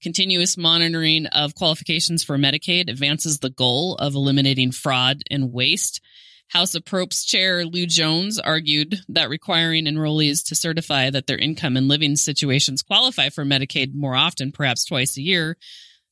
Continuous 0.00 0.56
monitoring 0.56 1.26
of 1.26 1.54
qualifications 1.54 2.22
for 2.22 2.38
Medicaid 2.38 2.88
advances 2.88 3.38
the 3.40 3.50
goal 3.50 3.96
of 3.96 4.14
eliminating 4.14 4.70
fraud 4.70 5.22
and 5.30 5.52
waste. 5.52 6.00
House 6.48 6.74
Approps 6.74 7.26
Chair 7.26 7.64
Llew 7.64 7.86
Jones 7.86 8.38
argued 8.38 9.00
that 9.08 9.28
requiring 9.28 9.84
enrollees 9.84 10.46
to 10.48 10.54
certify 10.54 11.10
that 11.10 11.26
their 11.26 11.36
income 11.36 11.76
and 11.76 11.88
living 11.88 12.16
situations 12.16 12.82
qualify 12.82 13.28
for 13.28 13.44
Medicaid 13.44 13.94
more 13.94 14.14
often, 14.14 14.50
perhaps 14.50 14.86
twice 14.86 15.16
a 15.18 15.22
year, 15.22 15.58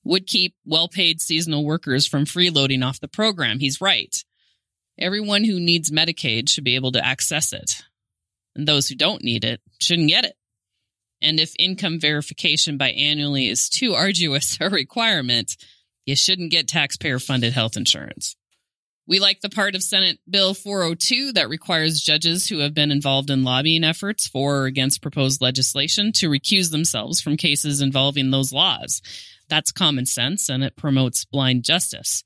would 0.05 0.27
keep 0.27 0.55
well 0.67 0.89
paid 0.89 1.21
seasonal 1.21 1.65
workers 1.65 2.07
from 2.07 2.27
freeloading 2.27 2.85
off 2.85 3.01
the 3.01 3.09
program. 3.09 3.59
He's 3.59 3.81
right. 3.81 4.25
Everyone 4.99 5.45
who 5.45 5.59
needs 5.59 5.91
Medicaid 5.91 6.49
should 6.49 6.65
be 6.65 6.75
able 6.75 6.93
to 6.93 7.05
access 7.05 7.53
it, 7.53 7.83
and 8.55 8.69
those 8.69 8.89
who 8.89 8.95
don't 8.95 9.25
need 9.25 9.45
it 9.45 9.61
shouldn't 9.81 10.09
get 10.09 10.25
it. 10.25 10.37
And 11.23 11.41
if 11.41 11.55
income 11.59 11.99
verification 11.99 12.79
biannually 12.79 13.51
is 13.51 13.71
too 13.71 13.95
arduous 13.95 14.59
a 14.61 14.69
requirement, 14.69 15.57
you 16.05 16.15
shouldn't 16.15 16.51
get 16.51 16.69
taxpayer 16.69 17.19
funded 17.19 17.55
health 17.55 17.77
insurance. 17.77 18.37
We 19.09 19.21
like 19.21 19.41
the 19.41 19.49
part 19.49 19.77
of 19.77 19.85
Senate 19.85 20.19
Bill 20.29 20.53
402 20.53 21.35
that 21.35 21.49
requires 21.49 22.01
judges 22.01 22.49
who 22.49 22.59
have 22.59 22.75
been 22.75 22.91
involved 22.91 23.31
in 23.31 23.45
lobbying 23.45 23.85
efforts 23.85 24.27
for 24.27 24.63
or 24.63 24.67
against 24.67 25.01
proposed 25.01 25.41
legislation 25.41 26.11
to 26.15 26.29
recuse 26.29 26.73
themselves 26.73 27.21
from 27.21 27.37
cases 27.37 27.81
involving 27.81 28.33
those 28.33 28.53
laws. 28.53 29.01
That's 29.49 29.71
common 29.71 30.07
sense 30.07 30.49
and 30.49 30.65
it 30.65 30.75
promotes 30.75 31.25
blind 31.25 31.63
justice. 31.63 32.25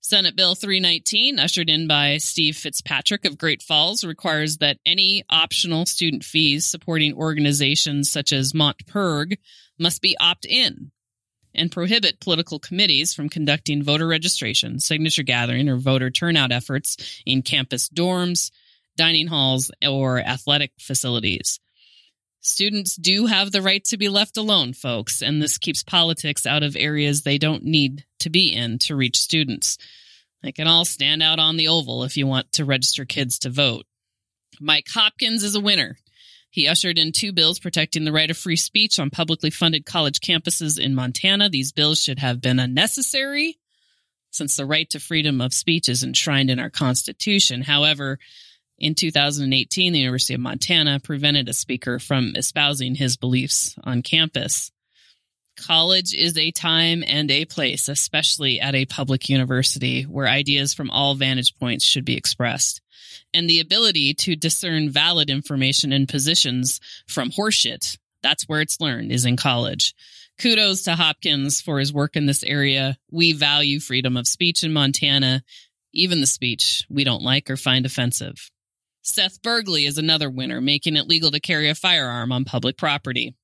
Senate 0.00 0.34
Bill 0.34 0.54
319, 0.54 1.38
ushered 1.38 1.68
in 1.68 1.86
by 1.86 2.16
Steve 2.16 2.56
Fitzpatrick 2.56 3.26
of 3.26 3.38
Great 3.38 3.62
Falls, 3.62 4.02
requires 4.02 4.58
that 4.58 4.78
any 4.86 5.24
optional 5.28 5.84
student 5.84 6.24
fees 6.24 6.64
supporting 6.64 7.14
organizations 7.14 8.10
such 8.10 8.32
as 8.32 8.52
MontPIRG 8.54 9.36
must 9.78 10.00
be 10.00 10.16
opt 10.18 10.46
in 10.46 10.90
and 11.54 11.70
prohibit 11.70 12.20
political 12.20 12.58
committees 12.58 13.14
from 13.14 13.28
conducting 13.28 13.82
voter 13.82 14.06
registration, 14.06 14.78
signature 14.78 15.22
gathering, 15.22 15.68
or 15.68 15.76
voter 15.76 16.10
turnout 16.10 16.52
efforts 16.52 17.22
in 17.24 17.42
campus 17.42 17.88
dorms, 17.88 18.50
dining 18.96 19.26
halls, 19.26 19.70
or 19.86 20.20
athletic 20.20 20.72
facilities. 20.78 21.60
Students 22.40 22.96
do 22.96 23.26
have 23.26 23.52
the 23.52 23.62
right 23.62 23.82
to 23.86 23.96
be 23.96 24.10
left 24.10 24.36
alone, 24.36 24.74
folks, 24.74 25.22
and 25.22 25.40
this 25.40 25.56
keeps 25.56 25.82
politics 25.82 26.44
out 26.44 26.62
of 26.62 26.76
areas 26.76 27.22
they 27.22 27.38
don't 27.38 27.64
need 27.64 28.04
to 28.18 28.28
be 28.28 28.52
in 28.52 28.78
to 28.80 28.94
reach 28.94 29.16
students. 29.16 29.78
They 30.42 30.52
can 30.52 30.66
all 30.66 30.84
stand 30.84 31.22
out 31.22 31.38
on 31.38 31.56
the 31.56 31.68
oval 31.68 32.04
if 32.04 32.18
you 32.18 32.26
want 32.26 32.52
to 32.52 32.66
register 32.66 33.06
kids 33.06 33.38
to 33.40 33.50
vote. 33.50 33.86
Mike 34.60 34.88
Hopkins 34.92 35.42
is 35.42 35.54
a 35.54 35.60
winner. 35.60 35.96
He 36.54 36.68
ushered 36.68 37.00
in 37.00 37.10
two 37.10 37.32
bills 37.32 37.58
protecting 37.58 38.04
the 38.04 38.12
right 38.12 38.30
of 38.30 38.38
free 38.38 38.54
speech 38.54 39.00
on 39.00 39.10
publicly 39.10 39.50
funded 39.50 39.84
college 39.84 40.20
campuses 40.20 40.78
in 40.78 40.94
Montana. 40.94 41.48
These 41.48 41.72
bills 41.72 42.00
should 42.00 42.20
have 42.20 42.40
been 42.40 42.60
unnecessary 42.60 43.58
since 44.30 44.56
the 44.56 44.64
right 44.64 44.88
to 44.90 45.00
freedom 45.00 45.40
of 45.40 45.52
speech 45.52 45.88
is 45.88 46.04
enshrined 46.04 46.50
in 46.50 46.60
our 46.60 46.70
Constitution. 46.70 47.60
However, 47.62 48.20
in 48.78 48.94
2018, 48.94 49.92
the 49.92 49.98
University 49.98 50.34
of 50.34 50.40
Montana 50.42 51.00
prevented 51.00 51.48
a 51.48 51.52
speaker 51.52 51.98
from 51.98 52.34
espousing 52.36 52.94
his 52.94 53.16
beliefs 53.16 53.74
on 53.82 54.02
campus. 54.02 54.70
College 55.56 56.14
is 56.14 56.38
a 56.38 56.52
time 56.52 57.02
and 57.04 57.32
a 57.32 57.46
place, 57.46 57.88
especially 57.88 58.60
at 58.60 58.76
a 58.76 58.86
public 58.86 59.28
university, 59.28 60.04
where 60.04 60.28
ideas 60.28 60.72
from 60.72 60.92
all 60.92 61.16
vantage 61.16 61.58
points 61.58 61.84
should 61.84 62.04
be 62.04 62.16
expressed 62.16 62.80
and 63.34 63.50
the 63.50 63.60
ability 63.60 64.14
to 64.14 64.36
discern 64.36 64.88
valid 64.88 65.28
information 65.28 65.92
and 65.92 66.08
positions 66.08 66.80
from 67.06 67.30
horseshit. 67.30 67.98
That's 68.22 68.44
where 68.44 68.62
it's 68.62 68.80
learned 68.80 69.12
is 69.12 69.26
in 69.26 69.36
college. 69.36 69.94
Kudos 70.38 70.84
to 70.84 70.94
Hopkins 70.94 71.60
for 71.60 71.78
his 71.78 71.92
work 71.92 72.16
in 72.16 72.26
this 72.26 72.42
area. 72.42 72.96
We 73.10 73.32
value 73.32 73.80
freedom 73.80 74.16
of 74.16 74.26
speech 74.26 74.64
in 74.64 74.72
Montana, 74.72 75.42
even 75.92 76.20
the 76.20 76.26
speech 76.26 76.86
we 76.88 77.04
don't 77.04 77.22
like 77.22 77.50
or 77.50 77.56
find 77.56 77.84
offensive. 77.84 78.50
Seth 79.02 79.42
Berglee 79.42 79.86
is 79.86 79.98
another 79.98 80.30
winner, 80.30 80.60
making 80.62 80.96
it 80.96 81.06
legal 81.06 81.30
to 81.32 81.40
carry 81.40 81.68
a 81.68 81.74
firearm 81.74 82.32
on 82.32 82.44
public 82.44 82.78
property. 82.78 83.34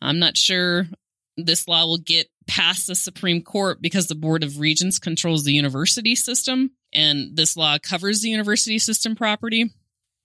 I'm 0.00 0.20
not 0.20 0.36
sure 0.36 0.86
this 1.36 1.66
law 1.66 1.86
will 1.86 1.98
get 1.98 2.28
past 2.46 2.86
the 2.86 2.94
Supreme 2.94 3.42
Court 3.42 3.82
because 3.82 4.06
the 4.06 4.14
Board 4.14 4.44
of 4.44 4.60
Regents 4.60 4.98
controls 4.98 5.44
the 5.44 5.52
university 5.52 6.14
system 6.14 6.70
and 6.92 7.36
this 7.36 7.56
law 7.56 7.78
covers 7.78 8.20
the 8.20 8.30
university 8.30 8.78
system 8.78 9.14
property. 9.14 9.72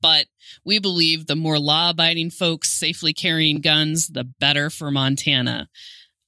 But 0.01 0.28
we 0.63 0.80
believe 0.80 1.25
the 1.25 1.36
more 1.36 1.58
law 1.58 1.89
abiding 1.89 2.30
folks 2.30 2.71
safely 2.71 3.13
carrying 3.13 3.62
guns, 3.62 4.08
the 4.08 4.23
better 4.23 4.69
for 4.69 4.91
Montana. 4.91 5.67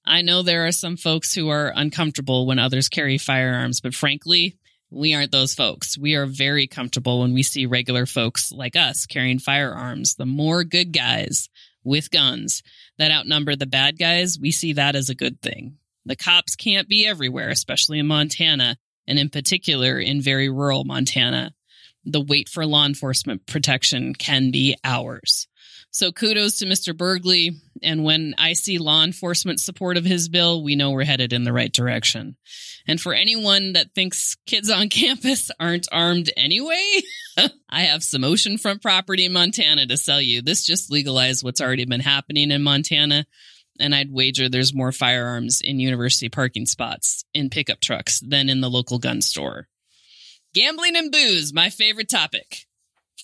I 0.05 0.21
know 0.21 0.41
there 0.41 0.65
are 0.65 0.71
some 0.71 0.97
folks 0.97 1.35
who 1.35 1.49
are 1.49 1.73
uncomfortable 1.75 2.47
when 2.47 2.59
others 2.59 2.87
carry 2.87 3.17
firearms, 3.17 3.81
but 3.81 3.93
frankly, 3.93 4.57
we 4.89 5.13
aren't 5.13 5.33
those 5.33 5.53
folks. 5.53 5.97
We 5.97 6.15
are 6.15 6.25
very 6.25 6.65
comfortable 6.65 7.19
when 7.19 7.33
we 7.33 7.43
see 7.43 7.65
regular 7.65 8.05
folks 8.05 8.51
like 8.53 8.77
us 8.77 9.05
carrying 9.05 9.39
firearms. 9.39 10.15
The 10.15 10.25
more 10.25 10.63
good 10.63 10.93
guys 10.93 11.49
with 11.83 12.09
guns 12.09 12.63
that 12.97 13.11
outnumber 13.11 13.55
the 13.55 13.65
bad 13.65 13.99
guys, 13.99 14.39
we 14.39 14.51
see 14.51 14.73
that 14.73 14.95
as 14.95 15.09
a 15.09 15.15
good 15.15 15.41
thing. 15.41 15.77
The 16.05 16.15
cops 16.15 16.55
can't 16.55 16.87
be 16.87 17.05
everywhere, 17.05 17.49
especially 17.49 17.99
in 17.99 18.07
Montana, 18.07 18.77
and 19.07 19.17
in 19.17 19.29
particular 19.29 19.99
in 19.99 20.21
very 20.21 20.49
rural 20.49 20.83
Montana. 20.83 21.53
The 22.05 22.21
wait 22.21 22.49
for 22.49 22.65
law 22.65 22.85
enforcement 22.85 23.45
protection 23.47 24.13
can 24.13 24.51
be 24.51 24.75
hours. 24.83 25.47
So 25.91 26.11
kudos 26.11 26.59
to 26.59 26.65
Mr. 26.65 26.93
Berglee. 26.93 27.55
And 27.81 28.03
when 28.03 28.35
I 28.37 28.53
see 28.53 28.77
law 28.77 29.03
enforcement 29.03 29.59
support 29.59 29.97
of 29.97 30.05
his 30.05 30.29
bill, 30.29 30.63
we 30.63 30.75
know 30.75 30.91
we're 30.91 31.03
headed 31.03 31.33
in 31.33 31.43
the 31.43 31.53
right 31.53 31.71
direction. 31.71 32.35
And 32.87 33.01
for 33.01 33.13
anyone 33.13 33.73
that 33.73 33.93
thinks 33.95 34.35
kids 34.45 34.69
on 34.69 34.89
campus 34.89 35.49
aren't 35.59 35.87
armed 35.91 36.31
anyway, 36.37 37.01
I 37.69 37.83
have 37.83 38.03
some 38.03 38.21
oceanfront 38.21 38.81
property 38.81 39.25
in 39.25 39.33
Montana 39.33 39.85
to 39.87 39.97
sell 39.97 40.21
you. 40.21 40.41
This 40.41 40.65
just 40.65 40.91
legalized 40.91 41.43
what's 41.43 41.61
already 41.61 41.85
been 41.85 41.99
happening 41.99 42.51
in 42.51 42.63
Montana 42.63 43.25
and 43.79 43.93
I'd 43.95 44.11
wager 44.11 44.49
there's 44.49 44.73
more 44.73 44.91
firearms 44.91 45.61
in 45.61 45.79
university 45.79 46.29
parking 46.29 46.65
spots 46.65 47.23
in 47.33 47.49
pickup 47.49 47.79
trucks 47.79 48.19
than 48.19 48.49
in 48.49 48.61
the 48.61 48.69
local 48.69 48.99
gun 48.99 49.21
store. 49.21 49.67
Gambling 50.53 50.95
and 50.95 51.11
booze, 51.11 51.53
my 51.53 51.69
favorite 51.69 52.09
topic. 52.09 52.65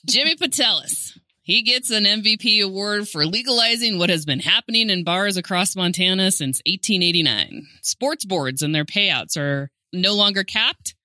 Jimmy 0.05 0.35
Patelis. 0.35 1.17
He 1.41 1.61
gets 1.61 1.91
an 1.91 2.05
MVP 2.05 2.63
award 2.63 3.09
for 3.09 3.25
legalizing 3.25 3.97
what 3.97 4.09
has 4.09 4.25
been 4.25 4.39
happening 4.39 4.89
in 4.89 5.03
bars 5.03 5.35
across 5.35 5.75
Montana 5.75 6.31
since 6.31 6.61
1889. 6.65 7.67
Sports 7.81 8.23
boards 8.23 8.61
and 8.61 8.73
their 8.73 8.85
payouts 8.85 9.35
are 9.35 9.69
no 9.91 10.13
longer 10.13 10.43
capped, 10.45 10.95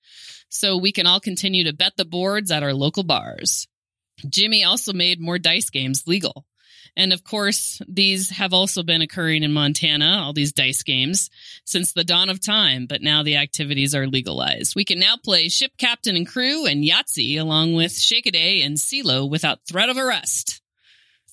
so 0.47 0.77
we 0.77 0.93
can 0.93 1.05
all 1.05 1.19
continue 1.19 1.65
to 1.65 1.73
bet 1.73 1.93
the 1.97 2.05
boards 2.05 2.51
at 2.51 2.63
our 2.63 2.73
local 2.73 3.03
bars. 3.03 3.67
Jimmy 4.29 4.63
also 4.63 4.93
made 4.93 5.19
more 5.19 5.39
dice 5.39 5.69
games 5.69 6.03
legal. 6.07 6.45
And 6.95 7.13
of 7.13 7.23
course, 7.23 7.81
these 7.87 8.29
have 8.31 8.53
also 8.53 8.83
been 8.83 9.01
occurring 9.01 9.43
in 9.43 9.53
Montana, 9.53 10.21
all 10.23 10.33
these 10.33 10.51
dice 10.51 10.83
games, 10.83 11.29
since 11.65 11.93
the 11.93 12.03
dawn 12.03 12.29
of 12.29 12.41
time, 12.41 12.85
but 12.87 13.01
now 13.01 13.23
the 13.23 13.37
activities 13.37 13.95
are 13.95 14.07
legalized. 14.07 14.75
We 14.75 14.85
can 14.85 14.99
now 14.99 15.15
play 15.17 15.49
Ship 15.49 15.71
Captain 15.77 16.15
and 16.15 16.27
Crew 16.27 16.65
and 16.65 16.83
Yahtzee 16.83 17.39
along 17.39 17.73
with 17.73 17.97
Shake 17.97 18.25
a 18.25 18.31
Day 18.31 18.61
and 18.61 18.77
CeeLo 18.77 19.29
without 19.29 19.65
threat 19.67 19.89
of 19.89 19.97
arrest. 19.97 20.61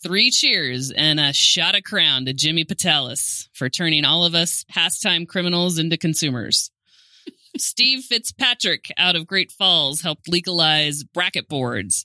Three 0.03 0.31
cheers 0.31 0.91
and 0.91 1.19
a 1.19 1.33
shot 1.33 1.75
of 1.75 1.83
crown 1.83 2.27
to 2.27 2.33
Jimmy 2.33 2.65
Patelis 2.65 3.49
for 3.53 3.69
turning 3.69 4.05
all 4.05 4.25
of 4.25 4.35
us 4.35 4.65
pastime 4.69 5.27
criminals 5.27 5.79
into 5.79 5.97
consumers. 5.97 6.71
Steve 7.57 8.05
Fitzpatrick 8.05 8.93
out 8.99 9.17
of 9.17 9.27
Great 9.27 9.51
Falls 9.51 10.03
helped 10.03 10.29
legalize 10.29 11.03
bracket 11.03 11.49
boards. 11.49 12.05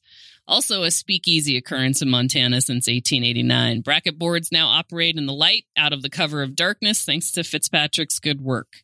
Also, 0.52 0.84
a 0.84 0.92
speakeasy 0.92 1.56
occurrence 1.56 2.02
in 2.02 2.10
Montana 2.10 2.60
since 2.60 2.88
1889. 2.88 3.80
Bracket 3.80 4.20
boards 4.20 4.52
now 4.52 4.68
operate 4.68 5.16
in 5.16 5.26
the 5.26 5.32
light 5.32 5.64
out 5.78 5.94
of 5.94 6.02
the 6.02 6.10
cover 6.10 6.44
of 6.44 6.58
darkness 6.58 7.06
thanks 7.06 7.32
to 7.32 7.46
Fitzpatrick's 7.46 8.20
good 8.20 8.42
work. 8.42 8.84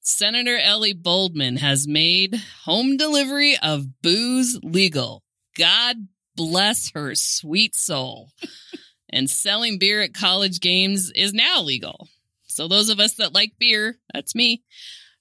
Senator 0.00 0.56
Ellie 0.56 0.94
Boldman 0.94 1.58
has 1.58 1.86
made 1.86 2.40
home 2.64 2.96
delivery 2.96 3.58
of 3.62 4.00
booze 4.00 4.58
legal. 4.62 5.22
God 5.58 6.08
bless 6.34 6.92
her 6.92 7.14
sweet 7.14 7.76
soul. 7.76 8.30
and 9.10 9.28
selling 9.28 9.78
beer 9.78 10.00
at 10.00 10.14
college 10.14 10.58
games 10.58 11.12
is 11.14 11.34
now 11.34 11.60
legal. 11.60 12.08
So 12.46 12.66
those 12.66 12.88
of 12.88 12.98
us 12.98 13.16
that 13.16 13.34
like 13.34 13.52
beer, 13.58 13.98
that's 14.14 14.34
me, 14.34 14.62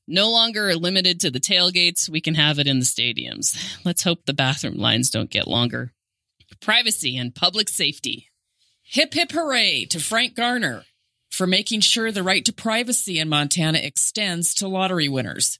no 0.07 0.31
longer 0.31 0.75
limited 0.75 1.19
to 1.21 1.31
the 1.31 1.39
tailgates. 1.39 2.09
We 2.09 2.21
can 2.21 2.35
have 2.35 2.59
it 2.59 2.67
in 2.67 2.79
the 2.79 2.85
stadiums. 2.85 3.57
Let's 3.83 4.03
hope 4.03 4.25
the 4.25 4.33
bathroom 4.33 4.77
lines 4.77 5.09
don't 5.09 5.29
get 5.29 5.47
longer. 5.47 5.91
Privacy 6.61 7.17
and 7.17 7.35
public 7.35 7.69
safety. 7.69 8.29
Hip 8.83 9.13
hip 9.13 9.31
hooray 9.31 9.85
to 9.85 9.99
Frank 9.99 10.35
Garner 10.35 10.85
for 11.29 11.45
making 11.45 11.81
sure 11.81 12.11
the 12.11 12.23
right 12.23 12.45
to 12.45 12.53
privacy 12.53 13.19
in 13.19 13.29
Montana 13.29 13.79
extends 13.79 14.53
to 14.55 14.67
lottery 14.67 15.09
winners. 15.09 15.59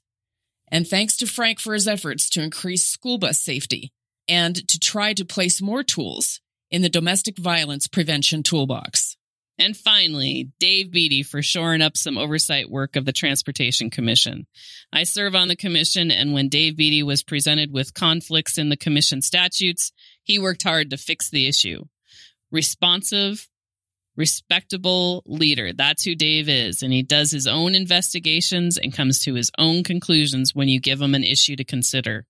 And 0.70 0.86
thanks 0.86 1.16
to 1.18 1.26
Frank 1.26 1.60
for 1.60 1.74
his 1.74 1.86
efforts 1.86 2.28
to 2.30 2.42
increase 2.42 2.84
school 2.84 3.18
bus 3.18 3.38
safety 3.38 3.92
and 4.26 4.56
to 4.68 4.78
try 4.78 5.14
to 5.14 5.24
place 5.24 5.62
more 5.62 5.82
tools 5.82 6.40
in 6.70 6.82
the 6.82 6.88
domestic 6.88 7.38
violence 7.38 7.86
prevention 7.86 8.42
toolbox. 8.42 9.07
And 9.58 9.76
finally, 9.76 10.52
Dave 10.60 10.92
Bedey 10.92 11.26
for 11.26 11.42
shoring 11.42 11.82
up 11.82 11.96
some 11.96 12.16
oversight 12.16 12.70
work 12.70 12.94
of 12.94 13.04
the 13.04 13.12
Transportation 13.12 13.90
Commission. 13.90 14.46
I 14.92 15.02
serve 15.02 15.34
on 15.34 15.48
the 15.48 15.56
commission, 15.56 16.12
and 16.12 16.32
when 16.32 16.48
Dave 16.48 16.74
Bedey 16.74 17.02
was 17.02 17.24
presented 17.24 17.72
with 17.72 17.92
conflicts 17.92 18.56
in 18.56 18.68
the 18.68 18.76
commission 18.76 19.20
statutes, 19.20 19.90
he 20.22 20.38
worked 20.38 20.62
hard 20.62 20.90
to 20.90 20.96
fix 20.96 21.28
the 21.28 21.48
issue. 21.48 21.84
Responsive, 22.52 23.48
respectable 24.16 25.22
leader. 25.26 25.72
That's 25.72 26.04
who 26.04 26.14
Dave 26.14 26.48
is. 26.48 26.82
And 26.82 26.92
he 26.92 27.02
does 27.02 27.30
his 27.30 27.46
own 27.46 27.74
investigations 27.74 28.76
and 28.76 28.92
comes 28.92 29.20
to 29.24 29.34
his 29.34 29.50
own 29.58 29.82
conclusions 29.82 30.54
when 30.54 30.68
you 30.68 30.80
give 30.80 31.00
him 31.00 31.14
an 31.14 31.24
issue 31.24 31.56
to 31.56 31.64
consider. 31.64 32.26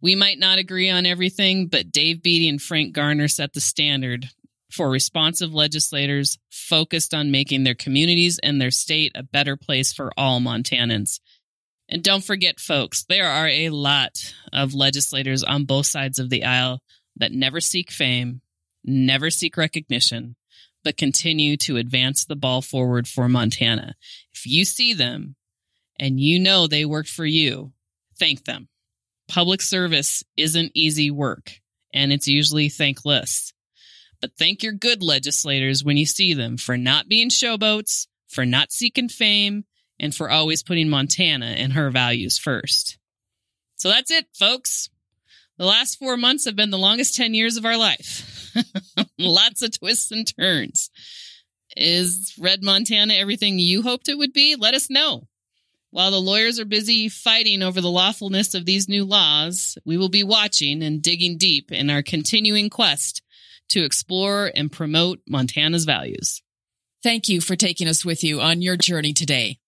We 0.00 0.14
might 0.14 0.38
not 0.38 0.58
agree 0.58 0.90
on 0.90 1.06
everything, 1.06 1.66
but 1.66 1.90
Dave 1.90 2.18
Bedey 2.18 2.48
and 2.48 2.62
Frank 2.62 2.92
Garner 2.94 3.26
set 3.26 3.52
the 3.52 3.60
standard 3.60 4.28
for 4.70 4.90
responsive 4.90 5.54
legislators 5.54 6.38
focused 6.50 7.14
on 7.14 7.30
making 7.30 7.64
their 7.64 7.74
communities 7.74 8.38
and 8.42 8.60
their 8.60 8.70
state 8.70 9.12
a 9.14 9.22
better 9.22 9.56
place 9.56 9.92
for 9.92 10.12
all 10.16 10.40
Montanans. 10.40 11.20
And 11.88 12.02
don't 12.02 12.24
forget, 12.24 12.60
folks, 12.60 13.04
there 13.08 13.28
are 13.28 13.48
a 13.48 13.70
lot 13.70 14.34
of 14.52 14.74
legislators 14.74 15.42
on 15.42 15.64
both 15.64 15.86
sides 15.86 16.18
of 16.18 16.28
the 16.28 16.44
aisle 16.44 16.82
that 17.16 17.32
never 17.32 17.60
seek 17.60 17.90
fame, 17.90 18.42
never 18.84 19.30
seek 19.30 19.56
recognition, 19.56 20.36
but 20.84 20.96
continue 20.96 21.56
to 21.56 21.78
advance 21.78 22.24
the 22.24 22.36
ball 22.36 22.62
forward 22.62 23.08
for 23.08 23.28
Montana. 23.28 23.94
If 24.34 24.46
you 24.46 24.64
see 24.64 24.92
them 24.92 25.34
and 25.98 26.20
you 26.20 26.38
know 26.38 26.66
they 26.66 26.84
worked 26.84 27.08
for 27.08 27.26
you, 27.26 27.72
thank 28.18 28.44
them. 28.44 28.68
Public 29.26 29.60
service 29.60 30.24
isn't 30.36 30.72
easy 30.74 31.10
work, 31.10 31.60
and 31.92 32.12
it's 32.12 32.28
usually 32.28 32.68
thankless. 32.68 33.52
But 34.20 34.32
thank 34.38 34.62
your 34.62 34.72
good 34.72 35.02
legislators 35.02 35.84
when 35.84 35.96
you 35.96 36.06
see 36.06 36.34
them 36.34 36.56
for 36.56 36.76
not 36.76 37.08
being 37.08 37.30
showboats, 37.30 38.06
for 38.28 38.44
not 38.44 38.72
seeking 38.72 39.08
fame, 39.08 39.64
and 40.00 40.14
for 40.14 40.30
always 40.30 40.62
putting 40.62 40.88
Montana 40.88 41.46
and 41.46 41.72
her 41.72 41.90
values 41.90 42.38
first. 42.38 42.98
So 43.76 43.88
that's 43.88 44.10
it, 44.10 44.26
folks. 44.34 44.88
The 45.56 45.66
last 45.66 45.98
four 45.98 46.16
months 46.16 46.44
have 46.44 46.56
been 46.56 46.70
the 46.70 46.78
longest 46.78 47.16
10 47.16 47.34
years 47.34 47.56
of 47.56 47.64
our 47.64 47.76
life. 47.76 48.52
Lots 49.18 49.62
of 49.62 49.76
twists 49.78 50.10
and 50.10 50.26
turns. 50.36 50.90
Is 51.76 52.34
Red 52.38 52.62
Montana 52.62 53.14
everything 53.14 53.58
you 53.58 53.82
hoped 53.82 54.08
it 54.08 54.18
would 54.18 54.32
be? 54.32 54.56
Let 54.56 54.74
us 54.74 54.90
know. 54.90 55.28
While 55.90 56.10
the 56.10 56.20
lawyers 56.20 56.60
are 56.60 56.64
busy 56.64 57.08
fighting 57.08 57.62
over 57.62 57.80
the 57.80 57.90
lawfulness 57.90 58.54
of 58.54 58.66
these 58.66 58.88
new 58.88 59.04
laws, 59.04 59.78
we 59.84 59.96
will 59.96 60.10
be 60.10 60.22
watching 60.22 60.82
and 60.82 61.02
digging 61.02 61.38
deep 61.38 61.72
in 61.72 61.88
our 61.88 62.02
continuing 62.02 62.68
quest 62.68 63.22
to 63.68 63.84
explore 63.84 64.50
and 64.54 64.72
promote 64.72 65.20
Montana's 65.28 65.84
values. 65.84 66.42
Thank 67.02 67.28
you 67.28 67.40
for 67.40 67.56
taking 67.56 67.88
us 67.88 68.04
with 68.04 68.24
you 68.24 68.40
on 68.40 68.60
your 68.60 68.76
journey 68.76 69.12
today, 69.12 69.58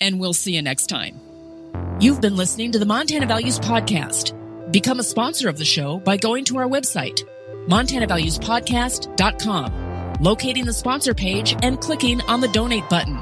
and 0.00 0.18
we'll 0.18 0.32
see 0.32 0.54
you 0.54 0.62
next 0.62 0.86
time. 0.86 1.20
You've 2.00 2.20
been 2.20 2.36
listening 2.36 2.72
to 2.72 2.78
the 2.78 2.86
Montana 2.86 3.26
Values 3.26 3.58
Podcast. 3.58 4.34
Become 4.72 5.00
a 5.00 5.04
sponsor 5.04 5.48
of 5.48 5.58
the 5.58 5.64
show 5.64 5.98
by 5.98 6.16
going 6.16 6.44
to 6.46 6.58
our 6.58 6.66
website, 6.66 7.24
montanavaluespodcast.com, 7.66 10.18
locating 10.20 10.64
the 10.64 10.72
sponsor 10.72 11.14
page 11.14 11.56
and 11.62 11.80
clicking 11.80 12.20
on 12.22 12.40
the 12.40 12.48
donate 12.48 12.88
button. 12.88 13.18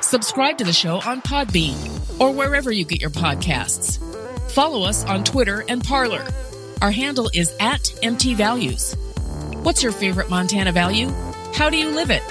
Subscribe 0.00 0.58
to 0.58 0.64
the 0.64 0.72
show 0.72 0.96
on 0.96 1.22
Podbean 1.22 2.20
or 2.20 2.32
wherever 2.32 2.70
you 2.70 2.84
get 2.84 3.00
your 3.00 3.10
podcasts. 3.10 3.98
Follow 4.50 4.84
us 4.84 5.04
on 5.04 5.24
Twitter 5.24 5.64
and 5.68 5.82
Parler. 5.82 6.26
Our 6.82 6.90
handle 6.90 7.30
is 7.32 7.54
at 7.58 7.80
MTValues. 8.02 8.98
What's 9.64 9.82
your 9.82 9.92
favorite 9.92 10.28
Montana 10.28 10.72
value? 10.72 11.08
How 11.54 11.70
do 11.70 11.78
you 11.78 11.88
live 11.88 12.10
it? 12.10 12.22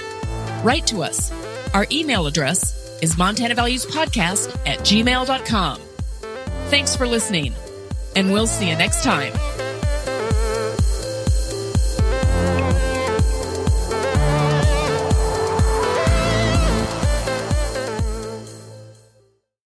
Write 0.62 0.86
to 0.86 1.02
us. 1.02 1.32
Our 1.74 1.84
email 1.90 2.28
address 2.28 2.72
is 3.02 3.16
montanavaluespodcast 3.16 4.56
at 4.68 4.78
gmail.com. 4.78 5.80
Thanks 6.70 6.94
for 6.94 7.08
listening, 7.08 7.52
and 8.14 8.32
we'll 8.32 8.46
see 8.46 8.70
you 8.70 8.76
next 8.76 9.02
time. 9.02 9.32